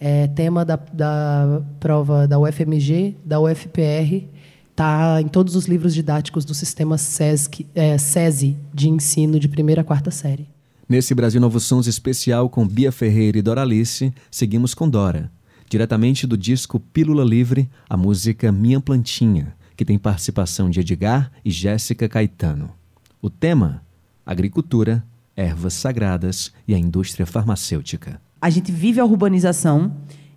É 0.00 0.26
tema 0.26 0.64
da, 0.64 0.74
da 0.92 1.62
prova 1.78 2.26
da 2.26 2.40
UFMG, 2.40 3.16
da 3.24 3.38
UFPR, 3.38 4.26
está 4.72 5.20
em 5.20 5.28
todos 5.28 5.54
os 5.54 5.66
livros 5.66 5.94
didáticos 5.94 6.44
do 6.44 6.52
sistema 6.52 6.98
SESC, 6.98 7.64
é, 7.76 7.96
SESI 7.96 8.56
de 8.74 8.88
ensino 8.88 9.38
de 9.38 9.48
primeira 9.48 9.82
a 9.82 9.84
quarta 9.84 10.10
série. 10.10 10.51
Nesse 10.92 11.14
Brasil 11.14 11.40
Novos 11.40 11.64
Sons 11.64 11.86
especial 11.86 12.50
com 12.50 12.68
Bia 12.68 12.92
Ferreira 12.92 13.38
e 13.38 13.40
Doralice, 13.40 14.12
seguimos 14.30 14.74
com 14.74 14.86
Dora. 14.86 15.32
Diretamente 15.66 16.26
do 16.26 16.36
disco 16.36 16.78
Pílula 16.78 17.24
Livre, 17.24 17.66
a 17.88 17.96
música 17.96 18.52
Minha 18.52 18.78
Plantinha, 18.78 19.56
que 19.74 19.86
tem 19.86 19.96
participação 19.98 20.68
de 20.68 20.80
Edgar 20.80 21.32
e 21.42 21.50
Jéssica 21.50 22.10
Caetano. 22.10 22.72
O 23.22 23.30
tema: 23.30 23.82
agricultura, 24.26 25.02
ervas 25.34 25.72
sagradas 25.72 26.52
e 26.68 26.74
a 26.74 26.78
indústria 26.78 27.24
farmacêutica. 27.24 28.20
A 28.38 28.50
gente 28.50 28.70
vive 28.70 29.00
a 29.00 29.04
urbanização 29.06 29.96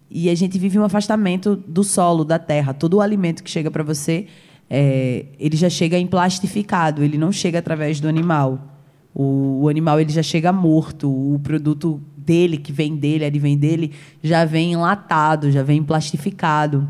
e 0.10 0.30
a 0.30 0.36
gente 0.36 0.58
vive 0.58 0.80
um 0.80 0.86
afastamento 0.86 1.58
do 1.68 1.84
solo, 1.84 2.24
da 2.24 2.40
terra. 2.40 2.74
Todo 2.74 2.94
o 2.94 3.02
alimento 3.02 3.44
que 3.44 3.52
chega 3.52 3.70
para 3.70 3.84
você, 3.84 4.28
é, 4.70 5.26
ele 5.38 5.58
já 5.58 5.70
chega 5.70 6.00
em 6.00 6.08
plastificado, 6.08 7.04
ele 7.04 7.18
não 7.18 7.34
chega 7.34 7.60
através 7.60 8.00
do 8.00 8.08
animal. 8.08 8.75
O, 9.16 9.64
o 9.64 9.70
animal 9.70 9.98
ele 9.98 10.12
já 10.12 10.22
chega 10.22 10.52
morto, 10.52 11.10
o 11.10 11.40
produto 11.40 12.02
dele, 12.18 12.58
que 12.58 12.74
vem 12.74 12.98
dele, 12.98 13.24
advém 13.24 13.58
dele, 13.58 13.96
já 14.22 14.44
vem 14.44 14.74
enlatado, 14.74 15.50
já 15.52 15.64
vem 15.64 15.82
plastificado. 15.82 16.88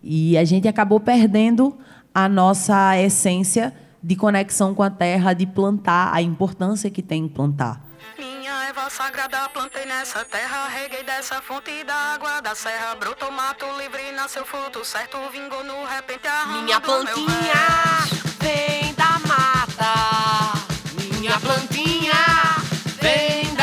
E 0.00 0.38
a 0.38 0.44
gente 0.44 0.68
acabou 0.68 1.00
perdendo 1.00 1.76
a 2.14 2.28
nossa 2.28 2.96
essência 2.96 3.74
de 4.00 4.14
conexão 4.14 4.72
com 4.72 4.82
a 4.82 4.90
terra, 4.90 5.32
de 5.32 5.46
plantar, 5.46 6.14
a 6.14 6.22
importância 6.22 6.90
que 6.90 7.02
tem 7.02 7.24
em 7.24 7.28
plantar. 7.28 7.80
Minha 8.18 8.68
erva 8.68 8.88
sagrada 8.90 9.48
plantei 9.48 9.84
nessa 9.86 10.24
terra, 10.24 10.68
reguei 10.68 11.02
dessa 11.04 11.40
fonte 11.40 11.84
da 11.84 11.94
água 12.14 12.40
da 12.40 12.54
serra, 12.54 12.94
brotou 12.96 13.30
mato 13.30 13.64
livre, 13.78 14.12
nasceu 14.14 14.44
fruto 14.44 14.84
certo, 14.84 15.16
vingou 15.32 15.64
no 15.64 15.84
repente 15.86 16.26
a 16.26 16.46
Minha 16.46 16.80
plantinha 16.80 17.54
vem 18.40 18.94
da 18.94 19.18
mata. 19.26 20.61
Minha 21.22 21.38
plantinha. 21.38 22.14
Vem 23.00 23.54
da 23.54 23.61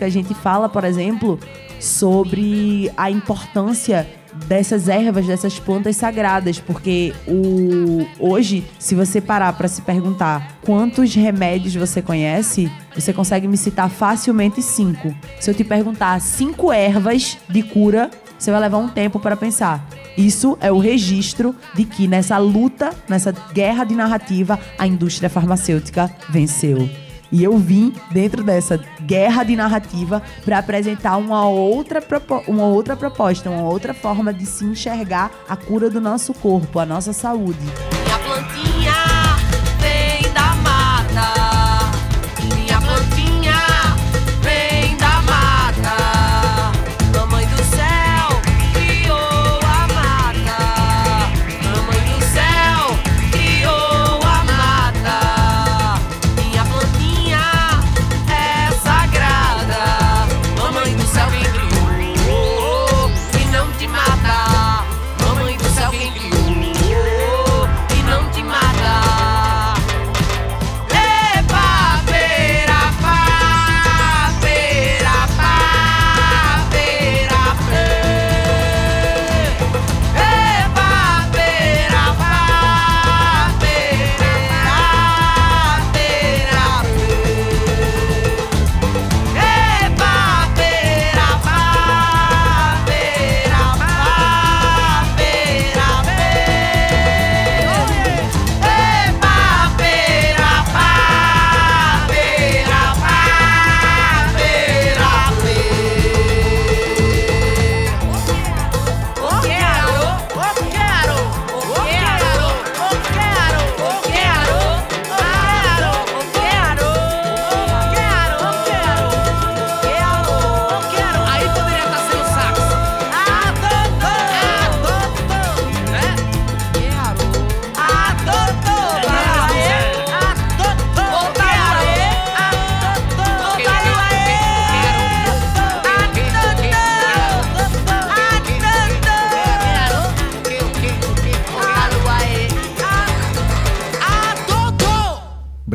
música 0.00 0.06
a 0.06 0.08
gente 0.08 0.34
fala, 0.34 0.68
por 0.68 0.84
exemplo, 0.84 1.38
sobre 1.78 2.90
a 2.96 3.10
importância 3.10 4.08
dessas 4.46 4.88
ervas, 4.88 5.26
dessas 5.26 5.58
plantas 5.58 5.96
sagradas, 5.96 6.58
porque 6.58 7.12
o 7.26 8.06
hoje, 8.18 8.64
se 8.78 8.94
você 8.94 9.20
parar 9.20 9.52
para 9.54 9.68
se 9.68 9.82
perguntar 9.82 10.56
quantos 10.62 11.14
remédios 11.14 11.74
você 11.74 12.00
conhece, 12.00 12.70
você 12.94 13.12
consegue 13.12 13.48
me 13.48 13.56
citar 13.56 13.90
facilmente 13.90 14.62
cinco. 14.62 15.14
Se 15.40 15.50
eu 15.50 15.54
te 15.54 15.64
perguntar 15.64 16.20
cinco 16.20 16.72
ervas 16.72 17.36
de 17.48 17.62
cura, 17.62 18.10
você 18.38 18.50
vai 18.50 18.60
levar 18.60 18.78
um 18.78 18.88
tempo 18.88 19.18
para 19.18 19.36
pensar. 19.36 19.86
Isso 20.16 20.56
é 20.60 20.70
o 20.70 20.78
registro 20.78 21.54
de 21.74 21.84
que 21.84 22.06
nessa 22.06 22.38
luta, 22.38 22.90
nessa 23.08 23.32
guerra 23.52 23.84
de 23.84 23.94
narrativa, 23.94 24.58
a 24.78 24.86
indústria 24.86 25.28
farmacêutica 25.28 26.10
venceu. 26.28 26.88
E 27.32 27.44
eu 27.44 27.56
vim 27.56 27.92
dentro 28.10 28.42
dessa 28.42 28.78
guerra 29.02 29.44
de 29.44 29.54
narrativa 29.54 30.22
para 30.44 30.58
apresentar 30.58 31.16
uma 31.16 31.48
outra, 31.48 32.02
uma 32.48 32.64
outra 32.64 32.96
proposta, 32.96 33.48
uma 33.48 33.68
outra 33.68 33.94
forma 33.94 34.32
de 34.32 34.46
se 34.46 34.64
enxergar 34.64 35.30
a 35.48 35.56
cura 35.56 35.88
do 35.88 36.00
nosso 36.00 36.34
corpo, 36.34 36.78
a 36.78 36.86
nossa 36.86 37.12
saúde. 37.12 37.58
Minha 38.04 38.18
plantinha 38.18 39.19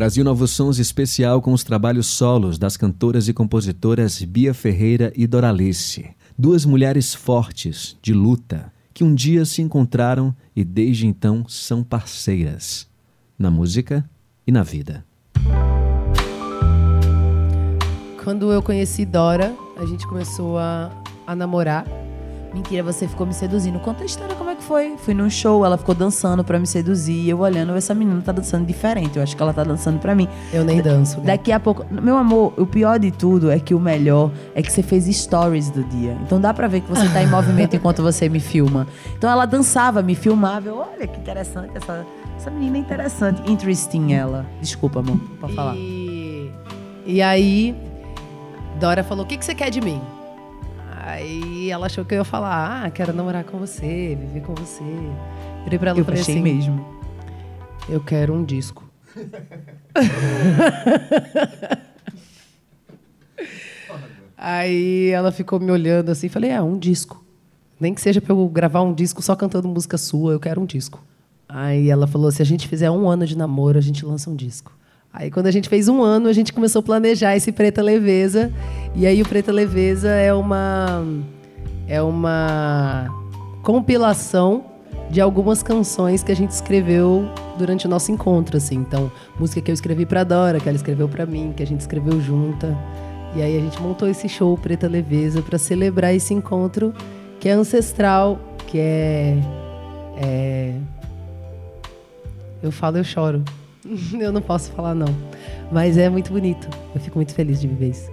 Brasil 0.06 0.24
Novos 0.24 0.52
Sons 0.52 0.78
especial 0.78 1.42
com 1.42 1.52
os 1.52 1.64
trabalhos 1.64 2.06
solos 2.06 2.60
das 2.60 2.78
cantoras 2.78 3.28
e 3.28 3.34
compositoras 3.34 4.22
Bia 4.22 4.54
Ferreira 4.54 5.12
e 5.16 5.26
Doralice. 5.26 6.12
Duas 6.38 6.64
mulheres 6.64 7.16
fortes, 7.16 7.98
de 8.04 8.14
luta, 8.14 8.72
que 8.94 9.04
um 9.04 9.16
dia 9.16 9.44
se 9.46 9.64
encontraram 9.64 10.36
e 10.56 10.64
desde 10.64 11.08
então 11.08 11.44
são 11.50 11.84
parceiras. 11.84 12.88
Na 13.36 13.50
música 13.50 14.08
e 14.46 14.52
na 14.52 14.62
vida. 14.62 15.04
Quando 18.24 18.54
eu 18.54 18.62
conheci 18.62 19.08
Dora, 19.08 19.56
a 19.76 19.88
gente 19.88 20.06
começou 20.06 20.60
a, 20.60 20.92
a 21.26 21.36
namorar. 21.36 21.84
Mentira, 22.54 22.84
você 22.84 23.08
ficou 23.08 23.26
me 23.26 23.34
seduzindo. 23.34 23.80
Conta 23.80 24.04
a 24.04 24.06
história 24.06 24.36
como 24.36 24.45
foi. 24.66 24.96
Fui 24.98 25.14
num 25.14 25.30
show, 25.30 25.66
ela 25.66 25.78
ficou 25.78 25.96
dançando 25.96 26.44
pra 26.44 26.60
me 26.60 26.68
seduzir. 26.68 27.14
e 27.26 27.30
Eu 27.30 27.40
olhando, 27.40 27.74
essa 27.76 27.94
menina 27.94 28.22
tá 28.22 28.32
dançando 28.32 28.66
diferente. 28.66 29.18
Eu 29.18 29.24
acho 29.24 29.36
que 29.36 29.42
ela 29.42 29.54
tá 29.54 29.64
dançando 29.64 30.00
pra 30.00 30.14
mim. 30.16 30.28
Eu 30.52 30.66
nem 30.66 30.82
danço. 30.82 31.20
né? 31.20 31.28
Daqui 31.28 31.52
a 31.52 31.60
pouco. 31.60 31.86
Meu 31.90 32.18
amor, 32.18 32.54
o 32.58 32.66
pior 32.66 33.00
de 33.00 33.12
tudo 33.12 33.52
é 33.52 33.60
que 33.60 33.74
o 33.74 33.80
melhor 33.80 34.32
é 34.54 34.62
que 34.62 34.72
você 34.72 34.84
fez 34.84 35.06
stories 35.16 35.70
do 35.70 35.84
dia. 35.86 36.18
Então 36.24 36.40
dá 36.42 36.54
pra 36.54 36.68
ver 36.68 36.82
que 36.82 36.90
você 36.90 37.08
tá 37.10 37.22
em 37.24 37.28
movimento 37.32 37.76
enquanto 37.76 38.02
você 38.02 38.28
me 38.28 38.40
filma. 38.40 38.88
Então 39.18 39.30
ela 39.30 39.46
dançava, 39.46 40.02
me 40.02 40.16
filmava. 40.16 40.68
Eu, 40.68 40.78
olha 40.78 41.08
que 41.08 41.20
interessante 41.20 41.72
essa. 41.76 42.06
Essa 42.38 42.52
menina 42.52 42.78
é 42.78 42.80
interessante. 42.82 43.50
Interesting 43.50 44.14
ela. 44.14 44.46
Desculpa, 44.62 45.00
amor. 45.00 45.18
Pode 45.40 45.56
falar. 45.56 45.76
E, 45.76 46.52
e 47.06 47.22
aí, 47.22 47.76
Dora 48.80 49.04
falou: 49.04 49.24
O 49.24 49.28
que, 49.28 49.38
que 49.38 49.46
você 49.46 49.56
quer 49.56 49.70
de 49.70 49.80
mim? 49.80 50.02
Aí 51.06 51.70
ela 51.70 51.86
achou 51.86 52.04
que 52.04 52.16
eu 52.16 52.18
ia 52.18 52.24
falar: 52.24 52.84
Ah, 52.84 52.90
quero 52.90 53.14
namorar 53.14 53.44
com 53.44 53.60
você, 53.60 54.18
viver 54.20 54.42
com 54.42 54.56
você. 54.56 54.84
Virei 55.64 55.78
pra 55.78 55.92
ela 55.92 56.00
Eu 56.00 56.06
falei 56.06 56.20
achei 56.20 56.34
assim: 56.34 56.44
mesmo. 56.44 56.84
Eu 57.88 58.02
quero 58.02 58.34
um 58.34 58.44
disco. 58.44 58.84
Aí 64.36 65.10
ela 65.10 65.32
ficou 65.32 65.60
me 65.60 65.72
olhando 65.72 66.10
assim, 66.10 66.28
falei, 66.28 66.50
é, 66.50 66.62
um 66.62 66.78
disco. 66.78 67.24
Nem 67.80 67.94
que 67.94 68.02
seja 68.02 68.20
pra 68.20 68.34
eu 68.34 68.48
gravar 68.48 68.82
um 68.82 68.94
disco 68.94 69.22
só 69.22 69.36
cantando 69.36 69.68
música 69.68 69.98
sua, 69.98 70.34
eu 70.34 70.40
quero 70.40 70.62
um 70.62 70.66
disco. 70.66 71.04
Aí 71.48 71.90
ela 71.90 72.08
falou, 72.08 72.32
se 72.32 72.42
a 72.42 72.46
gente 72.46 72.68
fizer 72.68 72.92
um 72.92 73.08
ano 73.08 73.26
de 73.26 73.38
namoro, 73.38 73.78
a 73.78 73.82
gente 73.82 74.06
lança 74.06 74.30
um 74.30 74.36
disco. 74.36 74.72
Aí 75.18 75.32
quando 75.32 75.48
a 75.48 75.52
gente 75.52 75.70
fez 75.70 75.88
um 75.88 76.04
ano, 76.04 76.28
a 76.28 76.34
gente 76.34 76.52
começou 76.52 76.82
a 76.82 76.84
planejar 76.84 77.38
esse 77.38 77.50
Preta 77.50 77.82
Leveza. 77.82 78.52
E 78.94 79.08
aí 79.08 79.22
o 79.22 79.26
Preta 79.28 79.52
Leveza 79.52 80.10
é 80.10 80.34
uma 80.34 81.04
é 81.88 82.02
uma 82.02 83.08
compilação 83.64 84.66
de 85.10 85.22
algumas 85.22 85.64
canções 85.64 86.22
que 86.22 86.32
a 86.34 86.36
gente 86.36 86.50
escreveu 86.50 87.30
durante 87.58 87.86
o 87.86 87.90
nosso 87.90 88.12
encontro, 88.12 88.58
assim. 88.58 88.76
Então, 88.76 89.10
música 89.40 89.62
que 89.62 89.72
eu 89.72 89.74
escrevi 89.74 90.06
pra 90.06 90.26
Dora, 90.26 90.60
que 90.60 90.68
ela 90.68 90.76
escreveu 90.76 91.08
pra 91.08 91.26
mim, 91.26 91.54
que 91.56 91.64
a 91.64 91.68
gente 91.68 91.80
escreveu 91.80 92.20
junta. 92.20 92.78
E 93.36 93.42
aí 93.42 93.58
a 93.58 93.62
gente 93.62 93.82
montou 93.82 94.10
esse 94.10 94.28
show 94.28 94.58
Preta 94.58 94.88
Leveza 94.88 95.42
para 95.42 95.58
celebrar 95.58 96.14
esse 96.14 96.34
encontro 96.34 96.94
que 97.40 97.48
é 97.48 97.54
ancestral, 97.54 98.38
que 98.68 98.78
é, 98.80 99.38
é 100.18 100.74
eu 102.62 102.72
falo, 102.72 102.98
eu 102.98 103.04
choro. 103.04 103.44
eu 104.20 104.32
não 104.32 104.42
posso 104.42 104.72
falar 104.72 104.96
não, 104.96 105.08
mas 105.72 105.98
é 105.98 106.10
muito 106.10 106.32
bonito. 106.32 106.68
Eu 106.94 107.02
fico 107.02 107.18
muito 107.18 107.34
feliz 107.34 107.62
de 107.62 107.68
viver 107.68 107.90
isso. 107.90 108.12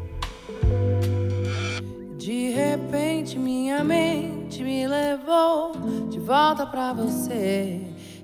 De 2.18 2.51
repente 2.51 3.38
minha 3.38 3.82
mente 3.82 4.62
me 4.62 4.86
levou 4.86 5.72
de 6.11 6.18
volta 6.20 6.66
pra 6.66 6.92
você. 6.92 7.80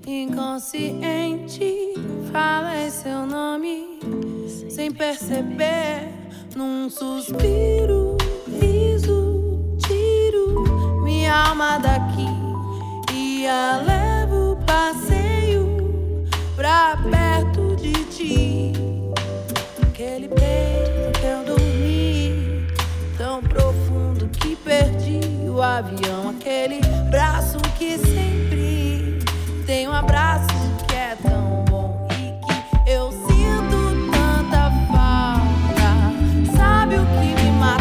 Inconsciente, 0.07 1.93
falei 2.31 2.89
seu 2.89 3.25
nome 3.25 3.99
sem 4.69 4.91
perceber. 4.91 6.17
Num 6.55 6.89
suspiro, 6.89 8.17
riso, 8.59 9.77
tiro 9.77 11.03
minha 11.03 11.33
alma 11.33 11.77
daqui 11.77 12.25
e 13.13 13.45
a 13.45 13.81
levo 13.85 14.57
passeio 14.65 15.28
pra 16.59 16.97
perto 17.09 17.73
de 17.77 17.93
ti. 18.11 18.73
Aquele 19.81 20.27
peito 20.27 21.17
que 21.17 21.25
eu 21.25 21.45
dormi 21.45 22.67
tão 23.17 23.41
profundo 23.41 24.27
que 24.27 24.57
perdi 24.57 25.21
o 25.47 25.61
avião. 25.61 26.31
Aquele 26.31 26.81
braço 27.09 27.57
que 27.77 27.97
sempre 27.97 29.19
tem 29.65 29.87
um 29.87 29.93
abraço 29.93 30.49
que 30.85 30.95
é 30.95 31.15
tão 31.15 31.63
bom 31.69 32.05
e 32.11 32.45
que 32.45 32.91
eu 32.91 33.09
sinto 33.09 34.11
tanta 34.11 34.69
falta. 34.91 36.57
Sabe 36.57 36.95
o 36.95 37.05
que 37.05 37.41
me 37.41 37.51
mata? 37.53 37.79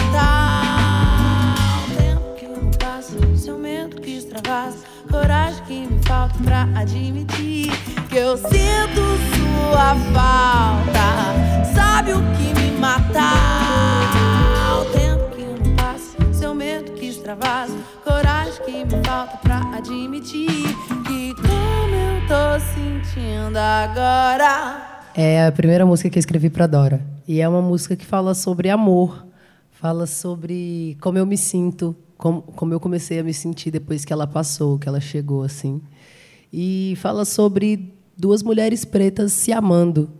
extravasa, 4.07 4.85
coragem 5.11 5.65
que 5.65 5.87
me 5.87 6.03
falta 6.05 6.35
pra 6.43 6.63
admitir 6.75 7.98
que 8.09 8.17
eu 8.17 8.37
sinto 8.39 9.03
sua 9.37 9.95
falta. 10.15 11.65
Sabe 11.75 12.13
o 12.13 12.21
que 12.37 12.59
me 12.59 12.71
mata? 12.79 13.21
O 14.81 14.85
tempo 14.93 15.37
que 15.37 15.43
não 15.43 15.77
passa, 15.77 16.17
seu 16.33 16.55
medo 16.55 16.93
que 16.93 17.07
extravasa, 17.07 17.77
coragem 18.03 18.65
que 18.65 18.85
me 18.85 19.05
falta 19.05 19.37
pra 19.39 19.59
admitir 19.77 20.49
que 21.07 21.35
como 21.35 21.95
eu 21.95 22.27
tô 22.27 22.59
sentindo 22.75 23.59
agora. 23.59 25.03
É 25.15 25.45
a 25.47 25.53
primeira 25.53 25.85
música 25.85 26.09
que 26.09 26.19
eu 26.19 26.21
escrevi 26.21 26.49
para 26.49 26.67
Dora. 26.67 27.05
E 27.27 27.43
é 27.43 27.49
uma 27.49 27.61
música 27.61 27.95
que 27.95 28.07
fala 28.07 28.35
sobre 28.35 28.71
amor, 28.71 29.27
fala 29.71 30.07
sobre 30.07 30.97
como 31.03 31.19
eu 31.19 31.27
me 31.27 31.37
sinto, 31.37 31.95
como, 32.17 32.41
como 32.41 32.73
eu 32.73 32.81
comecei 32.81 33.19
a 33.19 33.23
me 33.23 33.35
sentir 33.35 33.71
depois 33.71 34.03
que 34.07 34.15
ela 34.15 34.27
passou, 34.27 34.79
que 34.79 34.89
ela 34.89 35.01
chegou 35.01 35.43
assim. 35.43 35.83
E 36.51 36.95
fala 36.97 37.27
sobre 37.27 37.98
duas 38.19 38.43
mulheres 38.43 38.85
pretas 38.85 39.33
se 39.33 39.53
amando, 39.53 40.11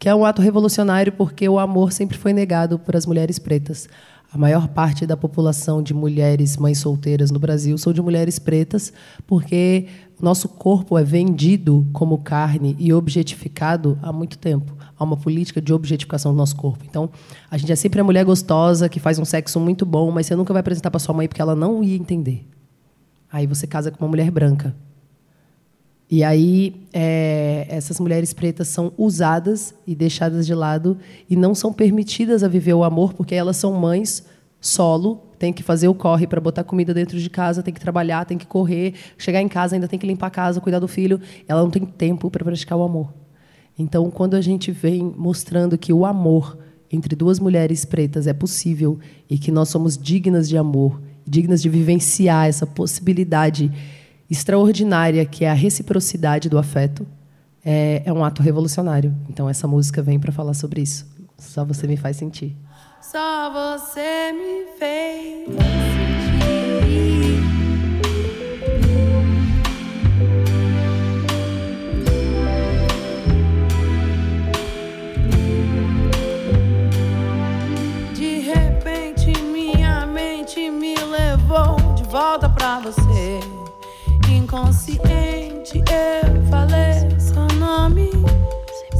que 0.00 0.08
é 0.08 0.14
um 0.14 0.24
ato 0.24 0.40
revolucionário 0.40 1.12
porque 1.12 1.46
o 1.46 1.58
amor 1.58 1.92
sempre 1.92 2.16
foi 2.16 2.32
negado 2.32 2.78
para 2.78 2.96
as 2.96 3.04
mulheres 3.04 3.38
pretas. 3.38 3.86
A 4.32 4.38
maior 4.38 4.66
parte 4.66 5.06
da 5.06 5.16
população 5.16 5.80
de 5.80 5.94
mulheres 5.94 6.56
mães 6.56 6.78
solteiras 6.78 7.30
no 7.30 7.38
Brasil 7.38 7.76
são 7.78 7.92
de 7.92 8.02
mulheres 8.02 8.38
pretas, 8.38 8.92
porque 9.26 9.86
nosso 10.20 10.48
corpo 10.48 10.98
é 10.98 11.04
vendido 11.04 11.86
como 11.92 12.18
carne 12.18 12.74
e 12.78 12.92
objetificado 12.92 13.96
há 14.02 14.12
muito 14.12 14.38
tempo. 14.38 14.74
Há 14.98 15.04
uma 15.04 15.16
política 15.16 15.60
de 15.60 15.72
objetificação 15.72 16.32
do 16.32 16.38
nosso 16.38 16.56
corpo. 16.56 16.84
Então, 16.88 17.10
a 17.48 17.56
gente 17.56 17.70
é 17.70 17.76
sempre 17.76 18.00
a 18.00 18.04
mulher 18.04 18.24
gostosa 18.24 18.88
que 18.88 18.98
faz 18.98 19.18
um 19.18 19.24
sexo 19.24 19.60
muito 19.60 19.86
bom, 19.86 20.10
mas 20.10 20.26
você 20.26 20.34
nunca 20.34 20.52
vai 20.52 20.60
apresentar 20.60 20.90
para 20.90 20.98
sua 20.98 21.14
mãe 21.14 21.28
porque 21.28 21.42
ela 21.42 21.54
não 21.54 21.84
ia 21.84 21.94
entender. 21.94 22.48
Aí 23.30 23.46
você 23.46 23.66
casa 23.66 23.90
com 23.90 24.04
uma 24.04 24.08
mulher 24.08 24.30
branca. 24.30 24.74
E 26.10 26.22
aí, 26.22 26.86
é, 26.92 27.66
essas 27.68 27.98
mulheres 27.98 28.32
pretas 28.32 28.68
são 28.68 28.92
usadas 28.96 29.74
e 29.86 29.94
deixadas 29.94 30.46
de 30.46 30.54
lado 30.54 30.98
e 31.28 31.34
não 31.34 31.54
são 31.54 31.72
permitidas 31.72 32.44
a 32.44 32.48
viver 32.48 32.74
o 32.74 32.84
amor 32.84 33.14
porque 33.14 33.34
elas 33.34 33.56
são 33.56 33.72
mães 33.72 34.24
solo, 34.60 35.22
tem 35.38 35.52
que 35.52 35.62
fazer 35.62 35.88
o 35.88 35.94
corre 35.94 36.26
para 36.26 36.40
botar 36.40 36.64
comida 36.64 36.94
dentro 36.94 37.18
de 37.18 37.28
casa, 37.28 37.62
tem 37.62 37.74
que 37.74 37.80
trabalhar, 37.80 38.24
tem 38.24 38.38
que 38.38 38.46
correr, 38.46 38.94
chegar 39.18 39.40
em 39.40 39.48
casa 39.48 39.76
ainda 39.76 39.88
tem 39.88 39.98
que 39.98 40.06
limpar 40.06 40.28
a 40.28 40.30
casa, 40.30 40.60
cuidar 40.60 40.78
do 40.78 40.88
filho. 40.88 41.20
Ela 41.48 41.62
não 41.62 41.70
tem 41.70 41.84
tempo 41.84 42.30
para 42.30 42.44
praticar 42.44 42.78
o 42.78 42.82
amor. 42.82 43.12
Então, 43.78 44.10
quando 44.10 44.34
a 44.34 44.40
gente 44.40 44.70
vem 44.70 45.02
mostrando 45.02 45.76
que 45.76 45.92
o 45.92 46.06
amor 46.06 46.56
entre 46.90 47.16
duas 47.16 47.40
mulheres 47.40 47.84
pretas 47.84 48.26
é 48.26 48.32
possível 48.32 48.98
e 49.28 49.36
que 49.36 49.50
nós 49.50 49.68
somos 49.68 49.98
dignas 49.98 50.48
de 50.48 50.56
amor, 50.56 51.00
dignas 51.26 51.60
de 51.60 51.68
vivenciar 51.68 52.46
essa 52.46 52.66
possibilidade 52.66 53.70
extraordinária 54.30 55.24
que 55.24 55.44
é 55.44 55.50
a 55.50 55.54
reciprocidade 55.54 56.48
do 56.48 56.58
afeto, 56.58 57.06
é, 57.64 58.02
é 58.04 58.12
um 58.12 58.24
ato 58.24 58.42
revolucionário. 58.42 59.14
Então, 59.28 59.48
essa 59.48 59.66
música 59.66 60.02
vem 60.02 60.18
para 60.18 60.32
falar 60.32 60.54
sobre 60.54 60.82
isso. 60.82 61.06
Só 61.38 61.64
você 61.64 61.86
me 61.86 61.96
faz 61.96 62.16
sentir. 62.16 62.56
Só 63.00 63.50
você 63.50 64.32
me 64.32 64.78
fez 64.78 65.46
sentir. 65.46 65.64
De 78.14 78.38
repente 78.40 79.42
minha 79.42 80.06
mente 80.06 80.70
me 80.70 80.94
levou 80.94 81.76
de 81.94 82.04
volta 82.04 82.48
pra 82.48 82.80
você. 82.80 83.63
Inconsciente 84.34 85.78
eu 85.78 86.44
falei 86.50 87.08
seu 87.20 87.46
nome 87.56 88.10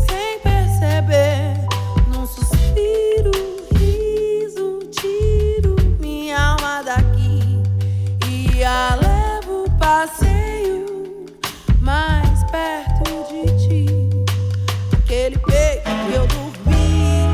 sem 0.06 0.38
perceber. 0.40 1.58
Num 2.08 2.24
suspiro, 2.24 3.32
riso, 3.76 4.78
tiro 4.92 5.74
minha 6.00 6.38
alma 6.38 6.82
daqui 6.82 7.60
e 8.30 8.62
a 8.64 8.94
levo 8.94 9.68
passeio 9.76 10.86
mais 11.80 12.44
perto 12.44 13.04
de 13.28 13.66
ti. 13.66 13.86
Aquele 14.92 15.36
peito 15.38 15.90
que 16.06 16.14
eu 16.14 16.26
dormi 16.28 17.28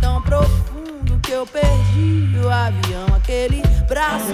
tão 0.00 0.22
profundo 0.22 1.18
que 1.20 1.32
eu 1.32 1.44
perdi 1.46 2.38
o 2.38 2.48
avião. 2.48 3.06
Aquele 3.16 3.60
braço 3.88 4.32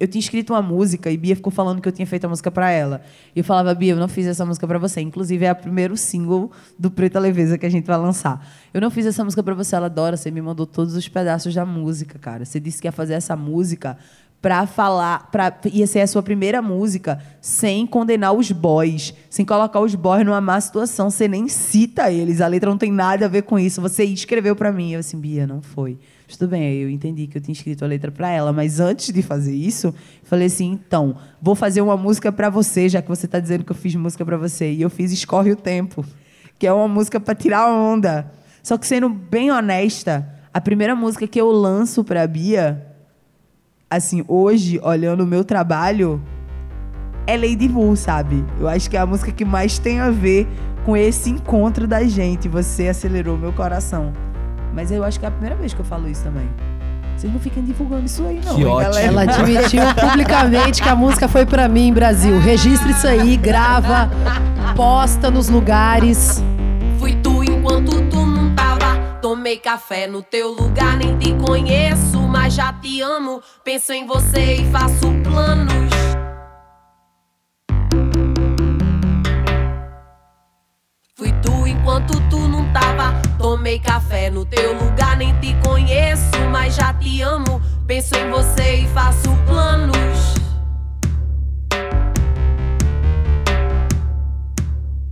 Eu 0.00 0.08
tinha 0.08 0.18
escrito 0.18 0.54
uma 0.54 0.62
música 0.62 1.10
e 1.10 1.16
Bia 1.18 1.36
ficou 1.36 1.52
falando 1.52 1.82
que 1.82 1.86
eu 1.86 1.92
tinha 1.92 2.06
feito 2.06 2.24
a 2.24 2.28
música 2.28 2.50
pra 2.50 2.70
ela. 2.70 3.02
E 3.36 3.40
eu 3.40 3.44
falava, 3.44 3.74
Bia, 3.74 3.92
eu 3.92 3.98
não 3.98 4.08
fiz 4.08 4.26
essa 4.26 4.46
música 4.46 4.66
pra 4.66 4.78
você. 4.78 5.02
Inclusive, 5.02 5.44
é 5.44 5.52
o 5.52 5.54
primeiro 5.56 5.94
single 5.94 6.50
do 6.78 6.90
Preta 6.90 7.20
Leveza 7.20 7.58
que 7.58 7.66
a 7.66 7.68
gente 7.68 7.84
vai 7.84 7.98
lançar. 7.98 8.48
Eu 8.72 8.80
não 8.80 8.90
fiz 8.90 9.04
essa 9.04 9.22
música 9.22 9.42
pra 9.42 9.52
você. 9.52 9.76
Ela 9.76 9.86
adora, 9.86 10.16
você 10.16 10.30
me 10.30 10.40
mandou 10.40 10.64
todos 10.64 10.96
os 10.96 11.06
pedaços 11.06 11.54
da 11.54 11.66
música, 11.66 12.18
cara. 12.18 12.46
Você 12.46 12.58
disse 12.58 12.80
que 12.80 12.88
ia 12.88 12.92
fazer 12.92 13.12
essa 13.12 13.36
música 13.36 13.98
pra 14.40 14.66
falar, 14.66 15.30
pra, 15.30 15.54
ia 15.70 15.86
ser 15.86 16.00
a 16.00 16.06
sua 16.06 16.22
primeira 16.22 16.62
música 16.62 17.20
sem 17.42 17.86
condenar 17.86 18.32
os 18.32 18.50
boys, 18.50 19.12
sem 19.28 19.44
colocar 19.44 19.80
os 19.80 19.94
boys 19.94 20.24
numa 20.24 20.40
má 20.40 20.58
situação, 20.60 21.10
você 21.10 21.28
nem 21.28 21.46
cita 21.46 22.10
eles, 22.10 22.40
a 22.40 22.46
letra 22.46 22.70
não 22.70 22.78
tem 22.78 22.90
nada 22.90 23.26
a 23.26 23.28
ver 23.28 23.42
com 23.42 23.58
isso, 23.58 23.82
você 23.82 24.04
escreveu 24.04 24.56
pra 24.56 24.72
mim, 24.72 24.92
eu 24.92 25.00
assim, 25.00 25.20
Bia, 25.20 25.46
não 25.46 25.60
foi. 25.60 25.98
Tudo 26.26 26.48
bem, 26.48 26.74
eu 26.74 26.88
entendi 26.88 27.26
que 27.26 27.36
eu 27.36 27.42
tinha 27.42 27.52
escrito 27.52 27.84
a 27.84 27.88
letra 27.88 28.10
pra 28.10 28.30
ela, 28.30 28.52
mas 28.52 28.80
antes 28.80 29.12
de 29.12 29.20
fazer 29.20 29.54
isso, 29.54 29.92
falei 30.22 30.46
assim, 30.46 30.70
então, 30.70 31.16
vou 31.42 31.54
fazer 31.54 31.82
uma 31.82 31.96
música 31.96 32.30
pra 32.32 32.48
você, 32.48 32.88
já 32.88 33.02
que 33.02 33.08
você 33.08 33.26
tá 33.26 33.40
dizendo 33.40 33.64
que 33.64 33.72
eu 33.72 33.76
fiz 33.76 33.94
música 33.96 34.24
pra 34.24 34.36
você, 34.36 34.72
e 34.72 34.80
eu 34.80 34.88
fiz 34.88 35.12
Escorre 35.12 35.50
o 35.50 35.56
Tempo, 35.56 36.04
que 36.58 36.66
é 36.66 36.72
uma 36.72 36.86
música 36.86 37.18
pra 37.18 37.34
tirar 37.34 37.68
onda. 37.68 38.30
Só 38.62 38.78
que 38.78 38.86
sendo 38.86 39.08
bem 39.08 39.50
honesta, 39.50 40.26
a 40.54 40.60
primeira 40.60 40.94
música 40.94 41.26
que 41.26 41.40
eu 41.40 41.50
lanço 41.50 42.04
pra 42.04 42.26
Bia 42.26 42.89
assim, 43.90 44.24
hoje, 44.28 44.78
olhando 44.82 45.24
o 45.24 45.26
meu 45.26 45.42
trabalho, 45.42 46.22
é 47.26 47.36
Lady 47.36 47.68
Bull, 47.68 47.96
sabe? 47.96 48.44
Eu 48.58 48.68
acho 48.68 48.88
que 48.88 48.96
é 48.96 49.00
a 49.00 49.06
música 49.06 49.32
que 49.32 49.44
mais 49.44 49.78
tem 49.78 49.98
a 49.98 50.10
ver 50.10 50.46
com 50.84 50.96
esse 50.96 51.28
encontro 51.28 51.88
da 51.88 52.04
gente. 52.04 52.48
Você 52.48 52.88
acelerou 52.88 53.36
meu 53.36 53.52
coração. 53.52 54.12
Mas 54.72 54.92
eu 54.92 55.02
acho 55.02 55.18
que 55.18 55.24
é 55.24 55.28
a 55.28 55.32
primeira 55.32 55.56
vez 55.56 55.74
que 55.74 55.80
eu 55.80 55.84
falo 55.84 56.08
isso 56.08 56.22
também. 56.22 56.48
Vocês 57.16 57.32
não 57.32 57.40
fiquem 57.40 57.64
divulgando 57.64 58.06
isso 58.06 58.24
aí, 58.24 58.40
não. 58.44 58.54
Que 58.54 58.62
hein, 58.62 58.66
ótimo. 58.66 58.92
galera? 58.92 59.06
Ela 59.06 59.22
admitiu 59.22 59.82
publicamente 60.00 60.80
que 60.82 60.88
a 60.88 60.96
música 60.96 61.28
foi 61.28 61.44
pra 61.44 61.68
mim, 61.68 61.92
Brasil. 61.92 62.38
Registra 62.38 62.90
isso 62.90 63.06
aí, 63.06 63.36
grava, 63.36 64.08
posta 64.74 65.30
nos 65.30 65.48
lugares. 65.48 66.42
Fui 66.98 67.14
tu 67.16 67.42
enquanto 67.42 68.00
tu 68.08 68.24
não 68.24 68.54
tava. 68.54 68.69
Tomei 69.20 69.58
café 69.58 70.06
no 70.06 70.22
teu 70.22 70.50
lugar, 70.50 70.96
nem 70.96 71.18
te 71.18 71.34
conheço, 71.34 72.18
mas 72.20 72.54
já 72.54 72.72
te 72.72 73.02
amo. 73.02 73.42
Penso 73.62 73.92
em 73.92 74.06
você 74.06 74.54
e 74.54 74.70
faço 74.72 75.12
planos. 75.22 75.90
Fui 81.14 81.30
tu 81.42 81.66
enquanto 81.66 82.14
tu 82.30 82.38
não 82.48 82.72
tava. 82.72 83.12
Tomei 83.36 83.78
café 83.78 84.30
no 84.30 84.46
teu 84.46 84.72
lugar, 84.72 85.18
nem 85.18 85.38
te 85.38 85.54
conheço, 85.62 86.38
mas 86.50 86.74
já 86.74 86.94
te 86.94 87.20
amo. 87.20 87.60
Penso 87.86 88.16
em 88.16 88.30
você 88.30 88.76
e 88.76 88.88
faço 88.88 89.28
planos. 89.46 90.34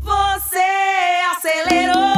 Você 0.00 0.64
acelerou 1.36 2.17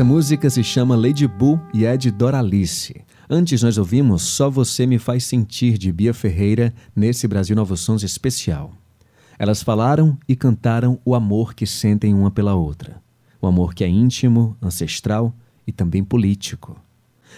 Essa 0.00 0.04
música 0.06 0.48
se 0.48 0.64
chama 0.64 0.96
Lady 0.96 1.28
Bull 1.28 1.60
e 1.74 1.84
é 1.84 1.94
de 1.94 2.10
Doralice. 2.10 3.02
Antes 3.28 3.62
nós 3.62 3.76
ouvimos 3.76 4.22
Só 4.22 4.48
Você 4.48 4.86
Me 4.86 4.98
Faz 4.98 5.24
Sentir 5.24 5.76
de 5.76 5.92
Bia 5.92 6.14
Ferreira 6.14 6.72
nesse 6.96 7.28
Brasil 7.28 7.54
Novos 7.54 7.80
Sons 7.80 8.02
especial. 8.02 8.72
Elas 9.38 9.62
falaram 9.62 10.16
e 10.26 10.34
cantaram 10.34 10.98
o 11.04 11.14
amor 11.14 11.52
que 11.52 11.66
sentem 11.66 12.14
uma 12.14 12.30
pela 12.30 12.54
outra. 12.54 12.96
O 13.42 13.46
amor 13.46 13.74
que 13.74 13.84
é 13.84 13.88
íntimo, 13.90 14.56
ancestral 14.62 15.34
e 15.66 15.70
também 15.70 16.02
político. 16.02 16.80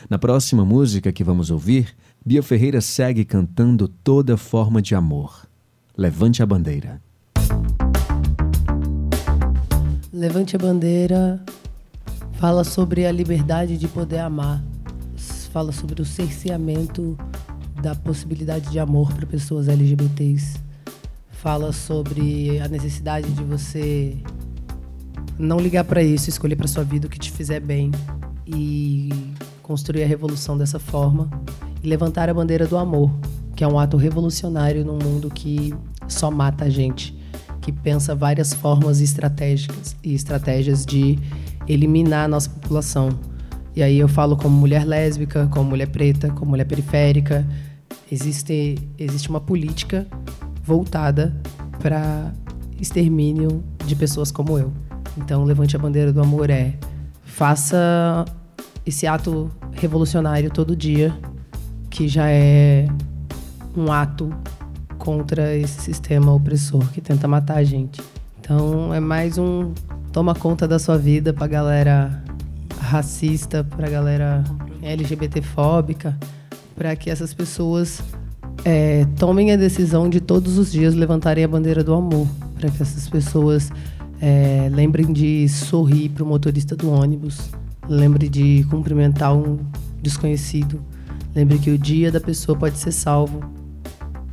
Na 0.08 0.16
próxima 0.16 0.64
música 0.64 1.10
que 1.10 1.24
vamos 1.24 1.50
ouvir, 1.50 1.92
Bia 2.24 2.44
Ferreira 2.44 2.80
segue 2.80 3.24
cantando 3.24 3.88
toda 3.88 4.36
forma 4.36 4.80
de 4.80 4.94
amor. 4.94 5.48
Levante 5.96 6.44
a 6.44 6.46
bandeira. 6.46 7.02
Levante 10.12 10.54
a 10.54 10.60
bandeira. 10.60 11.44
Fala 12.42 12.64
sobre 12.64 13.06
a 13.06 13.12
liberdade 13.12 13.78
de 13.78 13.86
poder 13.86 14.18
amar. 14.18 14.60
Fala 15.52 15.70
sobre 15.70 16.02
o 16.02 16.04
cerceamento 16.04 17.16
da 17.80 17.94
possibilidade 17.94 18.68
de 18.68 18.80
amor 18.80 19.12
para 19.12 19.24
pessoas 19.24 19.68
LGBTs. 19.68 20.58
Fala 21.30 21.72
sobre 21.72 22.58
a 22.58 22.66
necessidade 22.66 23.30
de 23.30 23.44
você 23.44 24.16
não 25.38 25.60
ligar 25.60 25.84
para 25.84 26.02
isso, 26.02 26.28
escolher 26.28 26.56
para 26.56 26.66
sua 26.66 26.82
vida 26.82 27.06
o 27.06 27.10
que 27.10 27.16
te 27.16 27.30
fizer 27.30 27.60
bem 27.60 27.92
e 28.44 29.10
construir 29.62 30.02
a 30.02 30.06
revolução 30.08 30.58
dessa 30.58 30.80
forma 30.80 31.30
e 31.80 31.86
levantar 31.86 32.28
a 32.28 32.34
bandeira 32.34 32.66
do 32.66 32.76
amor, 32.76 33.08
que 33.54 33.62
é 33.62 33.68
um 33.68 33.78
ato 33.78 33.96
revolucionário 33.96 34.84
num 34.84 34.98
mundo 34.98 35.30
que 35.30 35.72
só 36.08 36.28
mata 36.28 36.64
a 36.64 36.68
gente, 36.68 37.16
que 37.60 37.70
pensa 37.70 38.16
várias 38.16 38.52
formas 38.52 39.00
estratégicas 39.00 39.94
e 40.02 40.12
estratégias 40.12 40.84
de 40.84 41.20
eliminar 41.68 42.24
a 42.24 42.28
nossa 42.28 42.50
população. 42.50 43.10
E 43.74 43.82
aí 43.82 43.98
eu 43.98 44.08
falo 44.08 44.36
como 44.36 44.56
mulher 44.56 44.84
lésbica, 44.84 45.48
como 45.50 45.70
mulher 45.70 45.88
preta, 45.88 46.30
como 46.30 46.50
mulher 46.50 46.66
periférica. 46.66 47.46
Existe, 48.10 48.78
existe 48.98 49.30
uma 49.30 49.40
política 49.40 50.06
voltada 50.62 51.34
para 51.80 52.32
extermínio 52.80 53.62
de 53.86 53.96
pessoas 53.96 54.30
como 54.30 54.58
eu. 54.58 54.72
Então, 55.16 55.44
Levante 55.44 55.76
a 55.76 55.78
Bandeira 55.78 56.12
do 56.12 56.20
Amor 56.20 56.50
é 56.50 56.74
faça 57.24 58.24
esse 58.84 59.06
ato 59.06 59.50
revolucionário 59.72 60.50
todo 60.50 60.76
dia, 60.76 61.16
que 61.88 62.08
já 62.08 62.28
é 62.28 62.86
um 63.76 63.90
ato 63.90 64.30
contra 64.98 65.56
esse 65.56 65.80
sistema 65.80 66.32
opressor 66.32 66.86
que 66.92 67.00
tenta 67.00 67.26
matar 67.26 67.56
a 67.56 67.64
gente. 67.64 68.00
Então 68.38 68.92
é 68.92 69.00
mais 69.00 69.38
um 69.38 69.72
toma 70.12 70.34
conta 70.34 70.68
da 70.68 70.78
sua 70.78 70.98
vida 70.98 71.32
pra 71.32 71.46
galera 71.46 72.22
racista, 72.78 73.64
pra 73.64 73.88
galera 73.88 74.44
LGBTfóbica, 74.82 76.18
para 76.76 76.94
que 76.94 77.08
essas 77.08 77.32
pessoas 77.32 78.02
é, 78.64 79.06
tomem 79.16 79.52
a 79.52 79.56
decisão 79.56 80.10
de 80.10 80.20
todos 80.20 80.58
os 80.58 80.70
dias 80.70 80.94
levantarem 80.94 81.42
a 81.42 81.48
bandeira 81.48 81.82
do 81.82 81.94
amor, 81.94 82.28
para 82.58 82.70
que 82.70 82.82
essas 82.82 83.08
pessoas 83.08 83.70
é, 84.20 84.68
lembrem 84.70 85.12
de 85.12 85.48
sorrir 85.48 86.10
para 86.10 86.22
o 86.22 86.26
motorista 86.26 86.76
do 86.76 86.90
ônibus, 86.90 87.50
lembre 87.88 88.28
de 88.28 88.64
cumprimentar 88.68 89.34
um 89.34 89.58
desconhecido, 90.02 90.80
lembre 91.34 91.58
que 91.58 91.70
o 91.70 91.78
dia 91.78 92.12
da 92.12 92.20
pessoa 92.20 92.56
pode 92.56 92.76
ser 92.78 92.92
salvo 92.92 93.42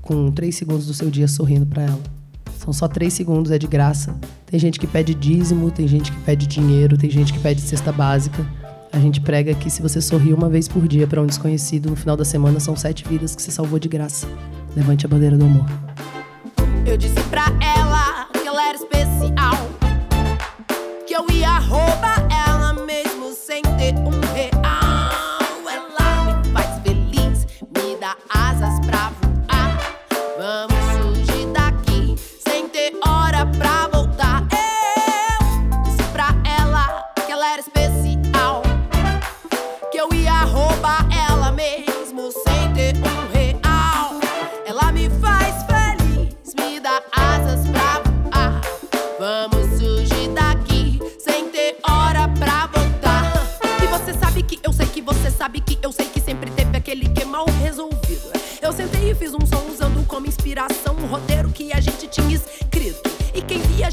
com 0.01 0.29
três 0.31 0.55
segundos 0.55 0.87
do 0.87 0.93
seu 0.93 1.09
dia 1.09 1.27
sorrindo 1.27 1.65
para 1.65 1.83
ela. 1.83 2.18
São 2.69 2.73
só 2.73 2.87
três 2.87 3.13
segundos, 3.13 3.51
é 3.51 3.57
de 3.57 3.65
graça. 3.65 4.15
Tem 4.45 4.59
gente 4.59 4.79
que 4.79 4.85
pede 4.85 5.15
dízimo, 5.15 5.71
tem 5.71 5.87
gente 5.87 6.11
que 6.11 6.19
pede 6.19 6.45
dinheiro, 6.45 6.99
tem 6.99 7.09
gente 7.09 7.33
que 7.33 7.39
pede 7.39 7.61
cesta 7.61 7.91
básica. 7.91 8.45
A 8.93 8.99
gente 8.99 9.19
prega 9.19 9.55
que 9.55 9.71
se 9.71 9.81
você 9.81 9.99
sorrir 9.99 10.33
uma 10.33 10.47
vez 10.47 10.67
por 10.67 10.87
dia 10.87 11.07
para 11.07 11.19
um 11.19 11.25
desconhecido, 11.25 11.89
no 11.89 11.95
final 11.95 12.15
da 12.15 12.23
semana 12.23 12.59
são 12.59 12.75
sete 12.75 13.03
vidas 13.07 13.35
que 13.35 13.41
você 13.41 13.49
salvou 13.49 13.79
de 13.79 13.89
graça. 13.89 14.27
Levante 14.75 15.03
a 15.03 15.09
bandeira 15.09 15.35
do 15.35 15.45
amor. 15.45 15.65
Eu 16.85 16.95
disse 16.95 17.19
pra 17.31 17.45
ela 17.59 18.27
que 18.33 18.47
ela 18.47 18.69
era 18.69 18.77
especial. 18.77 19.55
Que 21.07 21.15
eu 21.15 21.25
ia 21.31 21.57
roubar 21.57 22.27
ela 22.31 22.38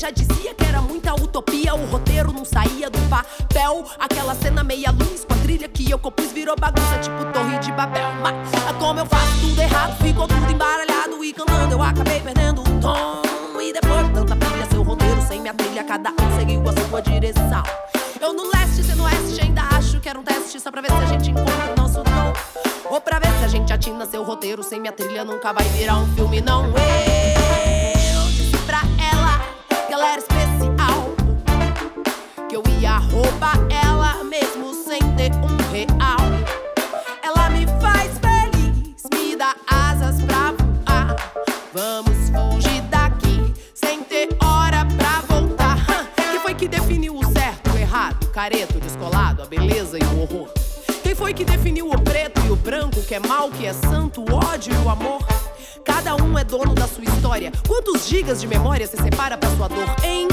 já 0.06 0.10
dizia 0.10 0.54
que 0.54 0.64
era 0.64 0.80
muita 0.80 1.14
utopia. 1.14 1.74
O 1.74 1.84
roteiro 1.86 2.32
não 2.32 2.44
saía 2.44 2.88
do 2.88 2.98
papel. 3.08 3.84
Aquela 3.98 4.34
cena 4.34 4.62
meia 4.62 4.90
luz, 4.92 5.24
quadrilha 5.24 5.68
que 5.68 5.90
eu 5.90 5.98
compus 5.98 6.30
virou 6.32 6.54
bagunça, 6.56 6.98
tipo 6.98 7.24
Torre 7.32 7.58
de 7.58 7.72
Babel. 7.72 8.12
Mas 8.22 8.34
ah, 8.68 8.74
como 8.74 9.00
eu 9.00 9.06
faço 9.06 9.40
tudo 9.40 9.60
errado, 9.60 9.96
ficou 9.96 10.28
tudo 10.28 10.50
embaralhado. 10.50 11.24
E 11.24 11.32
cantando 11.32 11.74
eu 11.74 11.82
acabei 11.82 12.20
perdendo 12.20 12.60
o 12.60 12.80
tom. 12.80 13.22
E 13.60 13.72
depois 13.72 14.06
de 14.06 14.12
tanta 14.12 14.36
pilha, 14.36 14.66
seu 14.70 14.82
roteiro 14.82 15.20
sem 15.22 15.40
minha 15.40 15.54
trilha, 15.54 15.82
cada 15.82 16.10
um 16.10 16.38
seguiu 16.38 16.62
a 16.68 16.88
sua 16.88 17.02
direção. 17.02 17.62
Eu 18.20 18.32
no 18.32 18.48
leste, 18.50 18.84
você 18.84 18.94
no 18.94 19.04
oeste, 19.04 19.40
ainda 19.42 19.62
acho 19.62 20.00
que 20.00 20.08
era 20.08 20.18
um 20.18 20.22
teste 20.22 20.60
só 20.60 20.70
pra 20.70 20.82
ver 20.82 20.88
se 20.88 20.96
a 20.96 21.06
gente 21.06 21.30
encontra 21.30 21.72
o 21.72 21.76
nosso 21.76 22.04
tom. 22.04 22.32
Ou 22.90 23.00
pra 23.00 23.18
ver 23.18 23.32
se 23.40 23.44
a 23.44 23.48
gente 23.48 23.72
atina 23.72 24.06
seu 24.06 24.22
roteiro 24.22 24.62
sem 24.62 24.78
minha 24.78 24.92
trilha, 24.92 25.24
nunca 25.24 25.52
vai 25.52 25.64
virar 25.70 25.98
um 25.98 26.06
filme, 26.14 26.40
não. 26.40 26.72
Ela 29.96 30.10
era 30.10 30.18
especial. 30.18 31.14
Que 32.50 32.56
eu 32.56 32.62
ia 32.78 32.98
roubar 32.98 33.56
ela 33.70 34.22
mesmo 34.24 34.74
sem 34.84 35.00
ter 35.16 35.32
um 35.36 35.56
real. 35.72 36.18
Ela 37.22 37.48
me 37.48 37.66
faz 37.80 38.18
feliz, 38.18 39.02
me 39.14 39.34
dá 39.36 39.56
asas 39.66 40.20
pra 40.20 40.52
voar. 40.52 41.16
Vamos 41.72 42.28
fugir 42.28 42.82
daqui 42.90 43.54
sem 43.72 44.02
ter 44.02 44.28
hora 44.44 44.84
pra 44.98 45.22
voltar. 45.26 45.78
Quem 46.14 46.40
foi 46.40 46.54
que 46.54 46.68
definiu 46.68 47.16
o 47.16 47.24
certo, 47.32 47.70
o 47.70 47.78
errado, 47.78 48.24
o 48.24 48.28
careto, 48.28 48.76
o 48.76 48.80
descolado, 48.80 49.42
a 49.42 49.46
beleza 49.46 49.96
e 49.98 50.04
o 50.04 50.20
horror? 50.20 50.50
Quem 51.02 51.14
foi 51.14 51.32
que 51.32 51.44
definiu 51.44 51.90
o 51.90 51.98
preto 52.02 52.38
e 52.46 52.50
o 52.50 52.56
branco, 52.56 53.00
o 53.00 53.02
que 53.02 53.14
é 53.14 53.20
mal, 53.20 53.48
o 53.48 53.50
que 53.50 53.64
é 53.64 53.72
santo, 53.72 54.20
o 54.20 54.34
ódio 54.34 54.74
e 54.74 54.86
o 54.86 54.90
amor? 54.90 55.24
Cada 55.86 56.16
um 56.16 56.36
é 56.36 56.42
dono 56.42 56.74
da 56.74 56.86
sua 56.88 57.04
história. 57.04 57.52
Quantos 57.66 58.08
gigas 58.08 58.40
de 58.40 58.46
memória 58.46 58.86
se 58.86 58.96
separa 58.96 59.38
pra 59.38 59.48
sua 59.56 59.68
dor, 59.68 59.86
hein? 60.02 60.26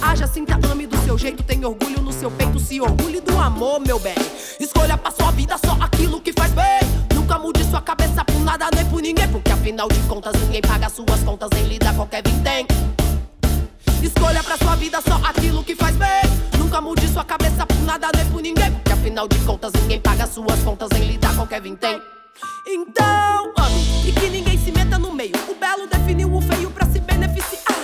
Haja, 0.00 0.26
sinta, 0.26 0.58
ame 0.70 0.86
do 0.86 0.96
seu 1.04 1.18
jeito, 1.18 1.42
tem 1.42 1.64
orgulho 1.64 2.00
no 2.00 2.12
seu 2.12 2.30
peito, 2.30 2.58
se 2.58 2.80
orgulhe 2.80 3.20
do 3.20 3.38
amor, 3.38 3.80
meu 3.80 3.98
bem. 3.98 4.14
Escolha 4.58 4.96
pra 4.96 5.10
sua 5.10 5.30
vida 5.32 5.56
só 5.58 5.76
aquilo 5.80 6.20
que 6.20 6.32
faz 6.32 6.52
bem. 6.52 6.80
Nunca 7.14 7.38
mude 7.38 7.64
sua 7.64 7.82
cabeça 7.82 8.24
por 8.24 8.40
nada 8.40 8.68
nem 8.74 8.84
por 8.86 9.02
ninguém, 9.02 9.28
porque 9.28 9.50
afinal 9.50 9.88
de 9.88 9.98
contas 10.00 10.32
ninguém 10.40 10.60
paga 10.60 10.88
suas 10.88 11.20
contas 11.24 11.50
nem 11.52 11.64
lida 11.66 11.92
qualquer 11.94 12.22
vintém. 12.26 12.66
Escolha 14.02 14.42
pra 14.42 14.56
sua 14.56 14.76
vida 14.76 15.00
só 15.06 15.20
aquilo 15.24 15.62
que 15.62 15.74
faz 15.76 15.96
bem. 15.96 16.22
Nunca 16.58 16.80
mude 16.80 17.06
sua 17.08 17.24
cabeça 17.24 17.66
por 17.66 17.80
nada 17.82 18.08
nem 18.16 18.26
por 18.26 18.40
ninguém, 18.40 18.72
porque 18.72 18.92
afinal 18.92 19.28
de 19.28 19.38
contas 19.40 19.72
ninguém 19.74 20.00
paga 20.00 20.26
suas 20.26 20.60
contas 20.60 20.88
nem 20.92 21.04
lida 21.04 21.28
qualquer 21.34 21.60
vintém. 21.60 22.00
Então, 22.66 23.52
ame 23.58 24.08
e 24.08 24.12
que 24.12 24.28
ninguém 24.28 24.51
belo 25.72 25.86
definiu 25.86 26.34
o 26.34 26.40
feio 26.42 26.70
pra 26.70 26.84
se 26.84 27.00
beneficiar. 27.00 27.78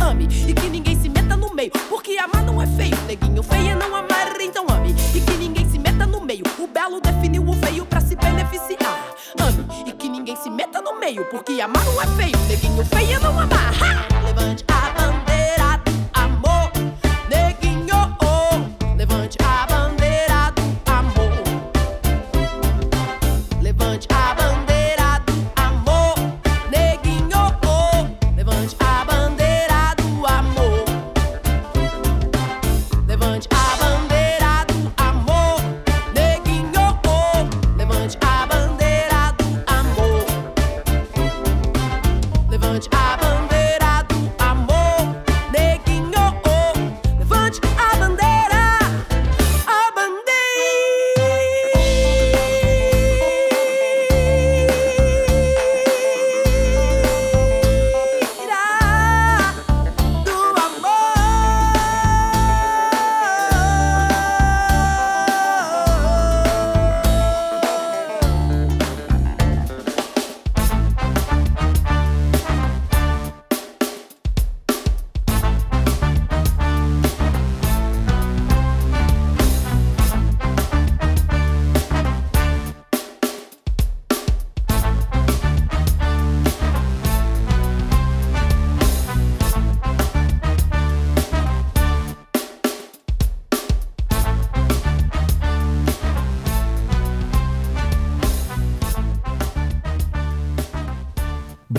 Ame 0.00 0.28
e 0.46 0.54
que 0.54 0.68
ninguém 0.68 1.00
se 1.00 1.08
meta 1.08 1.36
no 1.36 1.52
meio, 1.52 1.72
porque 1.88 2.16
amar 2.18 2.44
não 2.44 2.62
é 2.62 2.66
feio. 2.68 2.96
Neguinho 3.06 3.42
feio 3.42 3.70
é 3.70 3.74
não 3.74 3.96
amar, 3.96 4.40
então 4.40 4.64
ame 4.70 4.94
e 5.12 5.20
que 5.20 5.36
ninguém 5.36 5.68
se 5.68 5.76
meta 5.76 6.06
no 6.06 6.20
meio. 6.20 6.44
O 6.56 6.68
belo 6.68 7.00
definiu 7.00 7.42
o 7.42 7.52
feio 7.54 7.84
pra 7.84 8.00
se 8.00 8.14
beneficiar. 8.14 9.08
Ame 9.40 9.66
e 9.84 9.92
que 9.92 10.08
ninguém 10.08 10.36
se 10.36 10.48
meta 10.50 10.80
no 10.80 11.00
meio, 11.00 11.24
porque 11.30 11.60
amar 11.60 11.84
não 11.84 12.00
é 12.00 12.06
feio. 12.16 12.38
Neguinho 12.48 12.84
feio 12.84 13.16
é 13.16 13.18
não 13.18 13.36
amar. 13.36 13.72
Ha! 13.82 14.24
Levante 14.24 14.64
a 14.68 14.90
bandeira 14.90 15.80
do 15.84 16.20
amor, 16.20 16.70
neguinho. 17.28 18.16
oh. 18.22 18.94
Levante 18.96 19.36
a 19.42 19.66
bandeira 19.66 19.71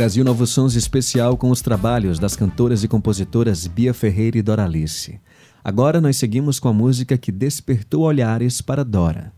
Brasil 0.03 0.25
Novos 0.25 0.49
Sons 0.49 0.75
especial 0.75 1.37
com 1.37 1.49
os 1.49 1.61
trabalhos 1.61 2.19
das 2.19 2.35
cantoras 2.35 2.83
e 2.83 2.89
compositoras 2.89 3.65
Bia 3.67 3.93
Ferreira 3.93 4.37
e 4.37 4.41
Doralice. 4.41 5.17
Agora 5.63 6.01
nós 6.01 6.17
seguimos 6.17 6.59
com 6.59 6.67
a 6.67 6.73
música 6.73 7.17
que 7.17 7.31
despertou 7.31 8.01
olhares 8.01 8.61
para 8.61 8.83
Dora. 8.83 9.31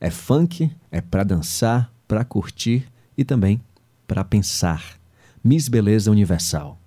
É 0.00 0.10
funk, 0.10 0.70
é 0.88 1.00
pra 1.00 1.24
dançar, 1.24 1.92
pra 2.06 2.24
curtir 2.24 2.84
e 3.18 3.24
também 3.24 3.60
pra 4.06 4.22
pensar. 4.22 4.84
Miss 5.42 5.68
Beleza 5.68 6.12
Universal. 6.12 6.78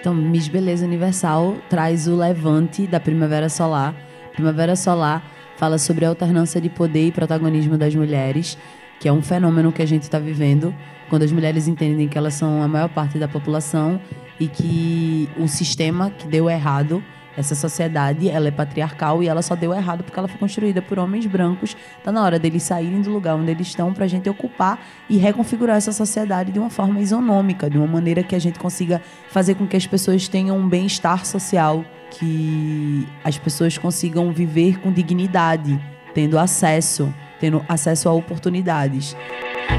Então, 0.00 0.14
Miss 0.14 0.48
Beleza 0.48 0.86
Universal 0.86 1.58
traz 1.68 2.08
o 2.08 2.16
levante 2.16 2.86
da 2.86 2.98
Primavera 2.98 3.50
Solar. 3.50 3.94
Primavera 4.32 4.74
Solar 4.74 5.22
fala 5.58 5.76
sobre 5.76 6.06
a 6.06 6.08
alternância 6.08 6.62
de 6.62 6.70
poder 6.70 7.08
e 7.08 7.12
protagonismo 7.12 7.76
das 7.76 7.94
mulheres, 7.94 8.56
que 9.00 9.08
é 9.08 9.12
um 9.12 9.22
fenômeno 9.22 9.72
que 9.72 9.82
a 9.82 9.86
gente 9.86 10.02
está 10.02 10.18
vivendo 10.18 10.74
quando 11.08 11.22
as 11.22 11.32
mulheres 11.32 11.68
entendem 11.68 12.08
que 12.08 12.18
elas 12.18 12.34
são 12.34 12.62
a 12.62 12.68
maior 12.68 12.88
parte 12.88 13.18
da 13.18 13.28
população 13.28 14.00
e 14.40 14.48
que 14.48 15.28
o 15.38 15.46
sistema 15.46 16.10
que 16.10 16.26
deu 16.26 16.50
errado 16.50 17.02
essa 17.36 17.54
sociedade, 17.54 18.30
ela 18.30 18.48
é 18.48 18.50
patriarcal 18.50 19.22
e 19.22 19.28
ela 19.28 19.42
só 19.42 19.54
deu 19.54 19.74
errado 19.74 20.02
porque 20.02 20.18
ela 20.18 20.26
foi 20.26 20.38
construída 20.38 20.80
por 20.80 20.98
homens 20.98 21.26
brancos. 21.26 21.76
Tá 22.02 22.10
na 22.10 22.22
hora 22.22 22.38
deles 22.38 22.62
saírem 22.62 23.02
do 23.02 23.10
lugar 23.10 23.36
onde 23.36 23.50
eles 23.50 23.66
estão 23.66 23.92
pra 23.92 24.06
gente 24.06 24.28
ocupar 24.28 24.80
e 25.08 25.18
reconfigurar 25.18 25.76
essa 25.76 25.92
sociedade 25.92 26.50
de 26.50 26.58
uma 26.58 26.70
forma 26.70 26.98
isonômica, 26.98 27.68
de 27.68 27.76
uma 27.76 27.86
maneira 27.86 28.22
que 28.22 28.34
a 28.34 28.38
gente 28.38 28.58
consiga 28.58 29.02
fazer 29.28 29.54
com 29.54 29.66
que 29.66 29.76
as 29.76 29.86
pessoas 29.86 30.26
tenham 30.28 30.56
um 30.56 30.66
bem-estar 30.66 31.26
social, 31.26 31.84
que 32.10 33.06
as 33.22 33.36
pessoas 33.36 33.76
consigam 33.76 34.32
viver 34.32 34.80
com 34.80 34.90
dignidade, 34.90 35.78
tendo 36.14 36.38
acesso, 36.38 37.12
tendo 37.40 37.64
acesso 37.68 38.08
a 38.08 38.12
oportunidades. 38.12 39.16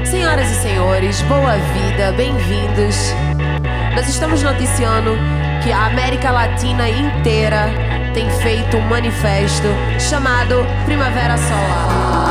Senhoras 0.04 0.50
e 0.50 0.54
senhores, 0.62 1.22
boa 1.22 1.56
vida, 1.56 2.12
bem-vindos. 2.12 2.96
Nós 3.94 4.08
estamos 4.08 4.42
noticiando 4.42 5.10
que 5.62 5.72
a 5.72 5.86
América 5.86 6.30
Latina 6.30 6.88
inteira 6.88 7.66
tem 8.14 8.30
feito 8.42 8.76
um 8.76 8.88
manifesto 8.88 9.66
chamado 9.98 10.54
Primavera 10.84 11.36
Solar. 11.36 12.28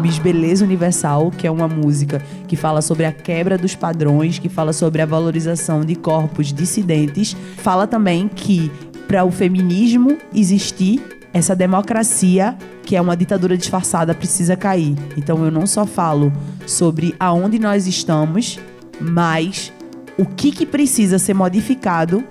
Miss 0.00 0.18
Beleza 0.18 0.64
Universal, 0.64 1.30
que 1.30 1.46
é 1.46 1.50
uma 1.50 1.66
música 1.66 2.22
que 2.46 2.54
fala 2.54 2.80
sobre 2.80 3.04
a 3.04 3.12
quebra 3.12 3.58
dos 3.58 3.74
padrões, 3.74 4.38
que 4.38 4.48
fala 4.48 4.72
sobre 4.72 5.02
a 5.02 5.06
valorização 5.06 5.84
de 5.84 5.96
corpos 5.96 6.52
dissidentes, 6.52 7.36
fala 7.56 7.86
também 7.86 8.28
que 8.28 8.70
para 9.08 9.24
o 9.24 9.30
feminismo 9.30 10.18
existir, 10.34 11.15
essa 11.36 11.54
democracia, 11.54 12.56
que 12.82 12.96
é 12.96 13.00
uma 13.00 13.14
ditadura 13.14 13.58
disfarçada, 13.58 14.14
precisa 14.14 14.56
cair. 14.56 14.96
Então 15.18 15.44
eu 15.44 15.50
não 15.50 15.66
só 15.66 15.84
falo 15.84 16.32
sobre 16.66 17.14
aonde 17.20 17.58
nós 17.58 17.86
estamos, 17.86 18.58
mas 18.98 19.70
o 20.18 20.24
que, 20.24 20.50
que 20.50 20.64
precisa 20.64 21.18
ser 21.18 21.34
modificado 21.34 22.24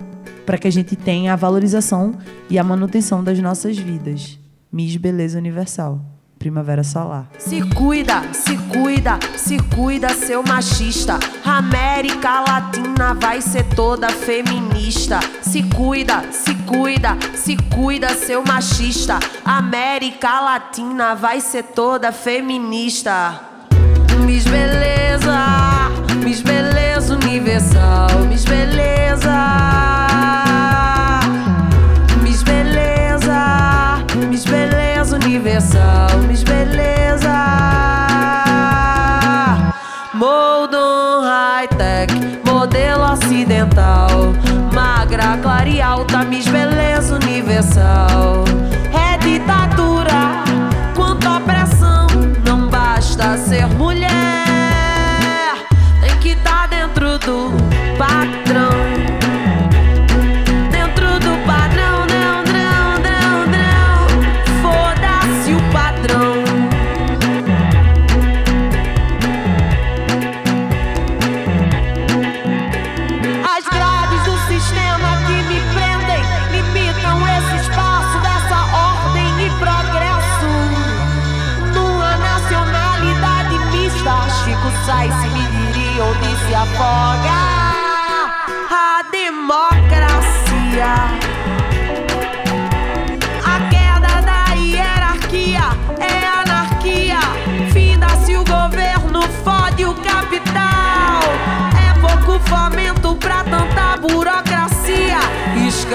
para 0.43 0.57
que 0.57 0.67
a 0.67 0.71
gente 0.71 0.95
tenha 0.95 1.33
a 1.33 1.35
valorização 1.35 2.15
e 2.49 2.57
a 2.57 2.63
manutenção 2.63 3.23
das 3.23 3.39
nossas 3.39 3.77
vidas. 3.77 4.39
Miss 4.71 4.95
Beleza 4.95 5.37
Universal. 5.37 6.14
Primavera 6.39 6.83
Solar. 6.83 7.25
Se 7.37 7.61
cuida, 7.73 8.21
se 8.33 8.57
cuida, 8.69 9.19
se 9.35 9.57
cuida, 9.75 10.09
seu 10.09 10.43
machista. 10.43 11.17
América 11.43 12.41
Latina 12.41 13.13
vai 13.13 13.41
ser 13.41 13.63
toda 13.75 14.09
feminista. 14.09 15.19
Se 15.41 15.63
cuida, 15.63 16.23
se 16.31 16.53
cuida, 16.65 17.17
se 17.33 17.55
cuida, 17.73 18.09
seu 18.09 18.43
machista. 18.43 19.19
América 19.43 20.41
Latina 20.41 21.15
vai 21.15 21.41
ser 21.41 21.63
toda 21.63 22.11
feminista. 22.11 23.41
Miss 24.25 24.45
Beleza, 24.45 25.89
Miss 26.23 26.41
Beleza 26.41 27.15
Universal, 27.15 28.25
Miss 28.27 28.45
Beleza. 28.45 29.94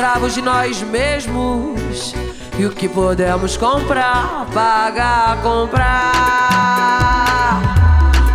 Escravos 0.00 0.32
de 0.32 0.40
nós 0.40 0.80
mesmos. 0.80 2.14
E 2.58 2.64
o 2.64 2.70
que 2.70 2.88
podemos 2.88 3.58
comprar, 3.58 4.46
pagar, 4.46 5.42
comprar. 5.42 5.90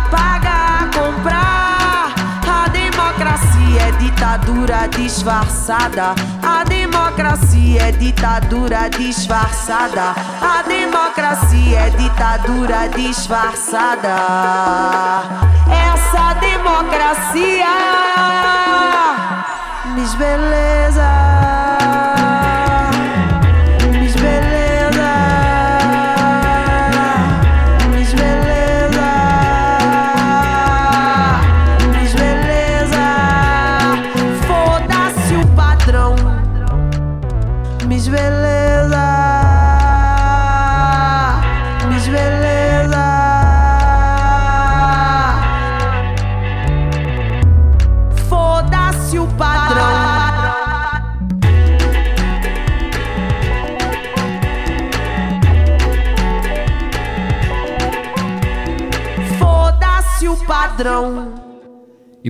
Pagar, 0.08 0.88
comprar. 0.92 2.14
A 2.48 2.68
democracia 2.68 3.82
é 3.82 3.90
ditadura 3.98 4.86
disfarçada. 4.86 6.14
A 6.40 6.62
democracia 6.62 7.82
é 7.82 7.90
ditadura 7.90 8.88
disfarçada. 8.88 10.14
A 10.40 10.62
democracia 10.62 11.80
é 11.80 11.90
ditadura 11.90 12.88
disfarçada. 12.94 14.14
Essa 15.68 16.32
democracia, 16.34 17.66
Miss 19.96 20.14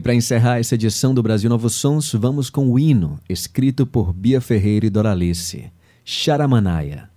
para 0.06 0.14
encerrar 0.14 0.60
essa 0.60 0.76
edição 0.76 1.12
do 1.12 1.20
Brasil 1.20 1.50
Novos 1.50 1.74
Sons, 1.74 2.12
vamos 2.12 2.48
com 2.48 2.70
o 2.70 2.78
hino, 2.78 3.18
escrito 3.28 3.84
por 3.84 4.12
Bia 4.12 4.40
Ferreira 4.40 4.86
e 4.86 4.88
Doralice, 4.88 5.64
Charamanaia. 6.04 7.10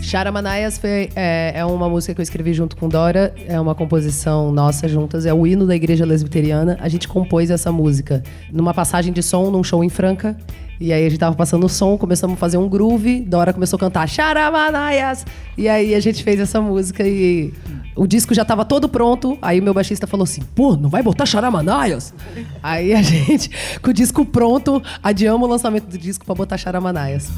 Charamanaias 0.00 0.78
foi, 0.78 1.10
é, 1.14 1.52
é 1.56 1.64
uma 1.66 1.86
música 1.86 2.14
que 2.14 2.20
eu 2.22 2.22
escrevi 2.22 2.54
junto 2.54 2.78
com 2.78 2.88
Dora, 2.88 3.34
é 3.46 3.60
uma 3.60 3.74
composição 3.74 4.50
nossa 4.50 4.88
juntas, 4.88 5.26
é 5.26 5.34
o 5.34 5.46
hino 5.46 5.66
da 5.66 5.76
Igreja 5.76 6.06
Lesbiteriana. 6.06 6.78
A 6.80 6.88
gente 6.88 7.06
compôs 7.06 7.50
essa 7.50 7.70
música 7.70 8.22
numa 8.50 8.72
passagem 8.72 9.12
de 9.12 9.22
som 9.22 9.50
num 9.50 9.62
show 9.62 9.84
em 9.84 9.90
Franca. 9.90 10.34
E 10.80 10.94
aí 10.94 11.04
a 11.04 11.10
gente 11.10 11.18
tava 11.18 11.36
passando 11.36 11.66
o 11.66 11.68
som, 11.68 11.98
começamos 11.98 12.36
a 12.36 12.38
fazer 12.38 12.56
um 12.56 12.70
groove, 12.70 13.20
Dora 13.20 13.52
começou 13.52 13.76
a 13.76 13.80
cantar 13.80 14.08
Charamanaias. 14.08 15.26
E 15.58 15.68
aí 15.68 15.94
a 15.94 16.00
gente 16.00 16.24
fez 16.24 16.40
essa 16.40 16.58
música 16.58 17.06
e 17.06 17.52
O 17.96 18.06
disco 18.06 18.34
já 18.34 18.44
tava 18.44 18.64
todo 18.64 18.88
pronto, 18.88 19.38
aí 19.40 19.58
o 19.58 19.62
meu 19.62 19.72
baixista 19.72 20.06
falou 20.06 20.24
assim: 20.24 20.42
pô, 20.54 20.76
não 20.76 20.90
vai 20.90 21.02
botar 21.02 21.24
Charamanaias? 21.24 22.12
Aí 22.62 22.92
a 22.92 23.00
gente, 23.02 23.50
com 23.80 23.90
o 23.90 23.92
disco 23.92 24.24
pronto, 24.24 24.82
adiamos 25.02 25.48
o 25.48 25.50
lançamento 25.50 25.86
do 25.86 25.96
disco 25.96 26.24
pra 26.24 26.34
botar 26.34 26.58
Charamanaias. 26.58 27.30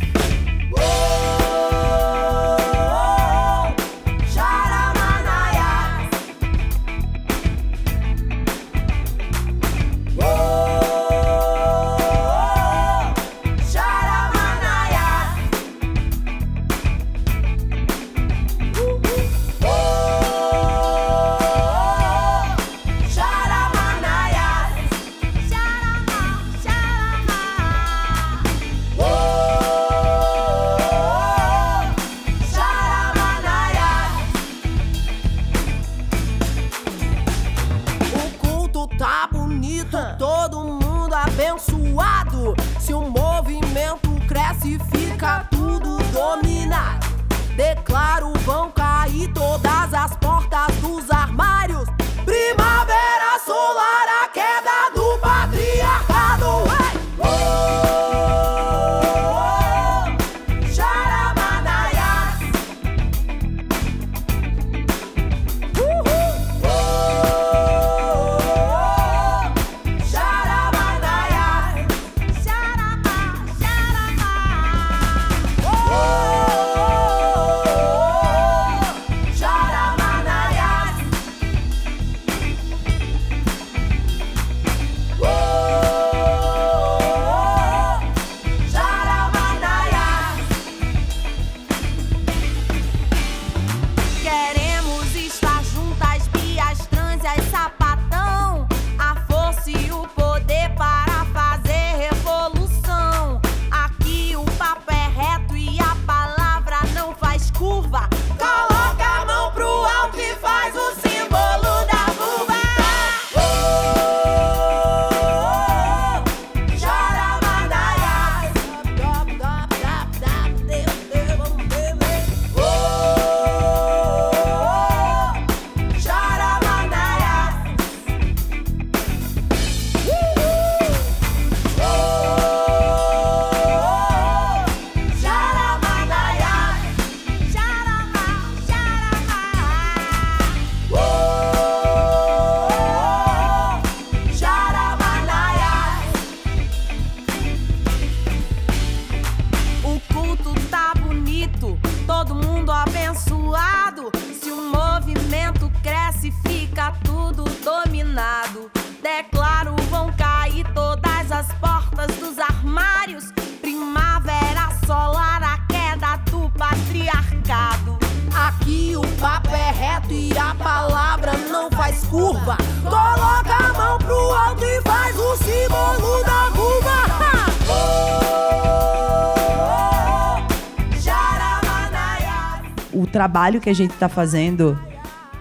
Trabalho 183.29 183.61
que 183.61 183.69
a 183.69 183.75
gente 183.75 183.91
está 183.91 184.09
fazendo, 184.09 184.79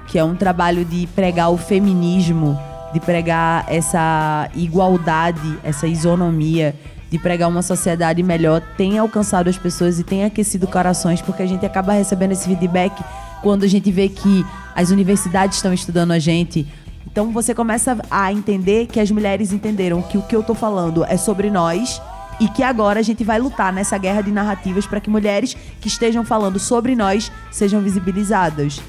que 0.07 0.19
é 0.19 0.23
um 0.23 0.35
trabalho 0.35 0.83
de 0.83 1.07
pregar 1.15 1.49
o 1.49 1.57
feminismo, 1.57 2.59
de 2.91 2.99
pregar 2.99 3.65
essa 3.69 4.49
igualdade, 4.53 5.57
essa 5.63 5.87
isonomia, 5.87 6.75
de 7.09 7.17
pregar 7.17 7.47
uma 7.47 7.61
sociedade 7.61 8.21
melhor, 8.21 8.61
tem 8.75 8.97
alcançado 8.97 9.49
as 9.49 9.57
pessoas 9.57 9.99
e 9.99 10.03
tem 10.03 10.25
aquecido 10.25 10.67
corações, 10.67 11.21
porque 11.21 11.41
a 11.41 11.45
gente 11.45 11.65
acaba 11.65 11.93
recebendo 11.93 12.33
esse 12.33 12.45
feedback 12.45 13.01
quando 13.41 13.63
a 13.63 13.67
gente 13.67 13.89
vê 13.89 14.09
que 14.09 14.45
as 14.75 14.89
universidades 14.89 15.55
estão 15.55 15.73
estudando 15.73 16.11
a 16.11 16.19
gente. 16.19 16.67
Então 17.09 17.31
você 17.31 17.55
começa 17.55 17.97
a 18.11 18.33
entender 18.33 18.87
que 18.87 18.99
as 18.99 19.09
mulheres 19.09 19.53
entenderam 19.53 20.01
que 20.01 20.17
o 20.17 20.21
que 20.23 20.35
eu 20.35 20.43
tô 20.43 20.53
falando 20.53 21.05
é 21.05 21.15
sobre 21.15 21.49
nós 21.49 22.01
e 22.39 22.47
que 22.47 22.63
agora 22.63 22.99
a 22.99 23.03
gente 23.03 23.23
vai 23.23 23.39
lutar 23.39 23.73
nessa 23.73 23.97
guerra 23.97 24.21
de 24.21 24.31
narrativas 24.31 24.85
para 24.85 24.99
que 24.99 25.09
mulheres 25.09 25.55
que 25.81 25.87
estejam 25.87 26.23
falando 26.23 26.59
sobre 26.59 26.95
nós 26.95 27.31
sejam 27.51 27.81
visibilizadas. 27.81 28.81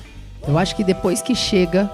Eu 0.47 0.59
acho 0.59 0.77
que 0.77 0.85
depois 0.85 1.21
que 1.21 1.35
chega, 1.35 1.91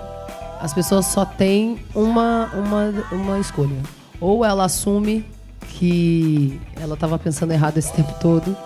as 0.60 0.72
pessoas 0.72 1.06
só 1.06 1.24
têm 1.24 1.78
uma, 1.94 2.50
uma, 2.54 2.92
uma 3.12 3.38
escolha. 3.38 3.76
Ou 4.20 4.44
ela 4.44 4.64
assume 4.64 5.24
que 5.60 6.60
ela 6.76 6.94
estava 6.94 7.18
pensando 7.18 7.52
errado 7.52 7.78
esse 7.78 7.92
tempo 7.92 8.14
todo, 8.20 8.56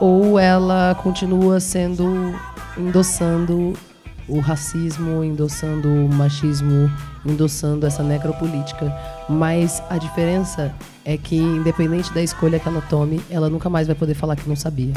ou 0.00 0.38
ela 0.38 0.94
continua 1.02 1.58
sendo 1.60 2.34
endossando 2.76 3.72
o 4.28 4.40
racismo, 4.40 5.24
endossando 5.24 5.88
o 5.88 6.08
machismo, 6.08 6.90
endossando 7.24 7.86
essa 7.86 8.02
necropolítica. 8.02 8.94
Mas 9.28 9.82
a 9.90 9.98
diferença 9.98 10.74
é 11.04 11.16
que, 11.16 11.36
independente 11.36 12.12
da 12.12 12.22
escolha 12.22 12.58
que 12.58 12.68
ela 12.68 12.80
tome, 12.82 13.20
ela 13.28 13.50
nunca 13.50 13.68
mais 13.68 13.86
vai 13.86 13.96
poder 13.96 14.14
falar 14.14 14.36
que 14.36 14.48
não 14.48 14.56
sabia. 14.56 14.92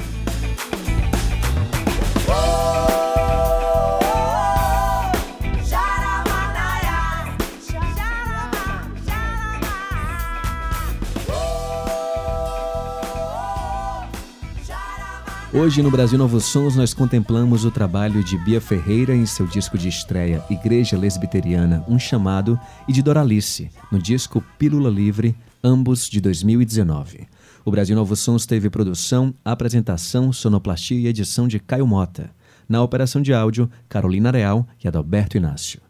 Hoje 15.60 15.82
no 15.82 15.92
Brasil 15.92 16.18
Novos 16.18 16.46
Sons 16.46 16.78
nós 16.78 16.94
contemplamos 16.94 17.66
o 17.66 17.70
trabalho 17.70 18.24
de 18.24 18.38
Bia 18.38 18.62
Ferreira 18.62 19.14
em 19.14 19.26
seu 19.26 19.46
disco 19.46 19.78
de 19.78 19.90
estreia 19.90 20.42
Igreja 20.50 20.98
Lesbiteriana, 20.98 21.84
um 21.86 22.00
chamado, 22.00 22.58
e 22.88 22.94
de 22.94 23.04
Doralice 23.04 23.70
no 23.92 24.00
disco 24.00 24.42
Pílula 24.58 24.90
Livre, 24.90 25.36
ambos 25.62 26.10
de 26.10 26.22
2019. 26.22 27.28
O 27.66 27.72
Brasil 27.72 27.94
Novos 27.94 28.22
Sons 28.22 28.46
teve 28.46 28.70
produção, 28.70 29.34
apresentação, 29.44 30.32
sonoplastia 30.32 30.98
e 30.98 31.08
edição 31.08 31.46
de 31.46 31.60
Caio 31.60 31.86
Mota. 31.86 32.32
Na 32.68 32.82
operação 32.82 33.22
de 33.22 33.34
áudio, 33.34 33.70
Carolina 33.90 34.32
Real 34.32 34.66
e 34.82 34.88
Adalberto 34.88 35.36
Inácio. 35.36 35.82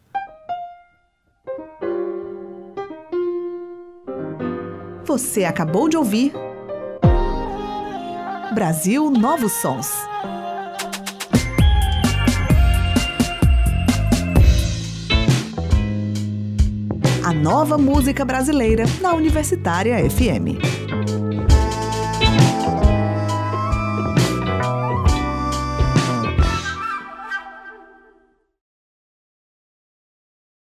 Você 5.06 5.44
acabou 5.44 5.88
de 5.88 5.96
ouvir 5.96 6.32
Brasil 8.52 9.08
Novos 9.10 9.52
Sons. 9.52 9.88
A 17.24 17.32
nova 17.32 17.78
música 17.78 18.24
brasileira 18.24 18.84
na 19.00 19.14
Universitária 19.14 19.98
FM. 20.10 20.58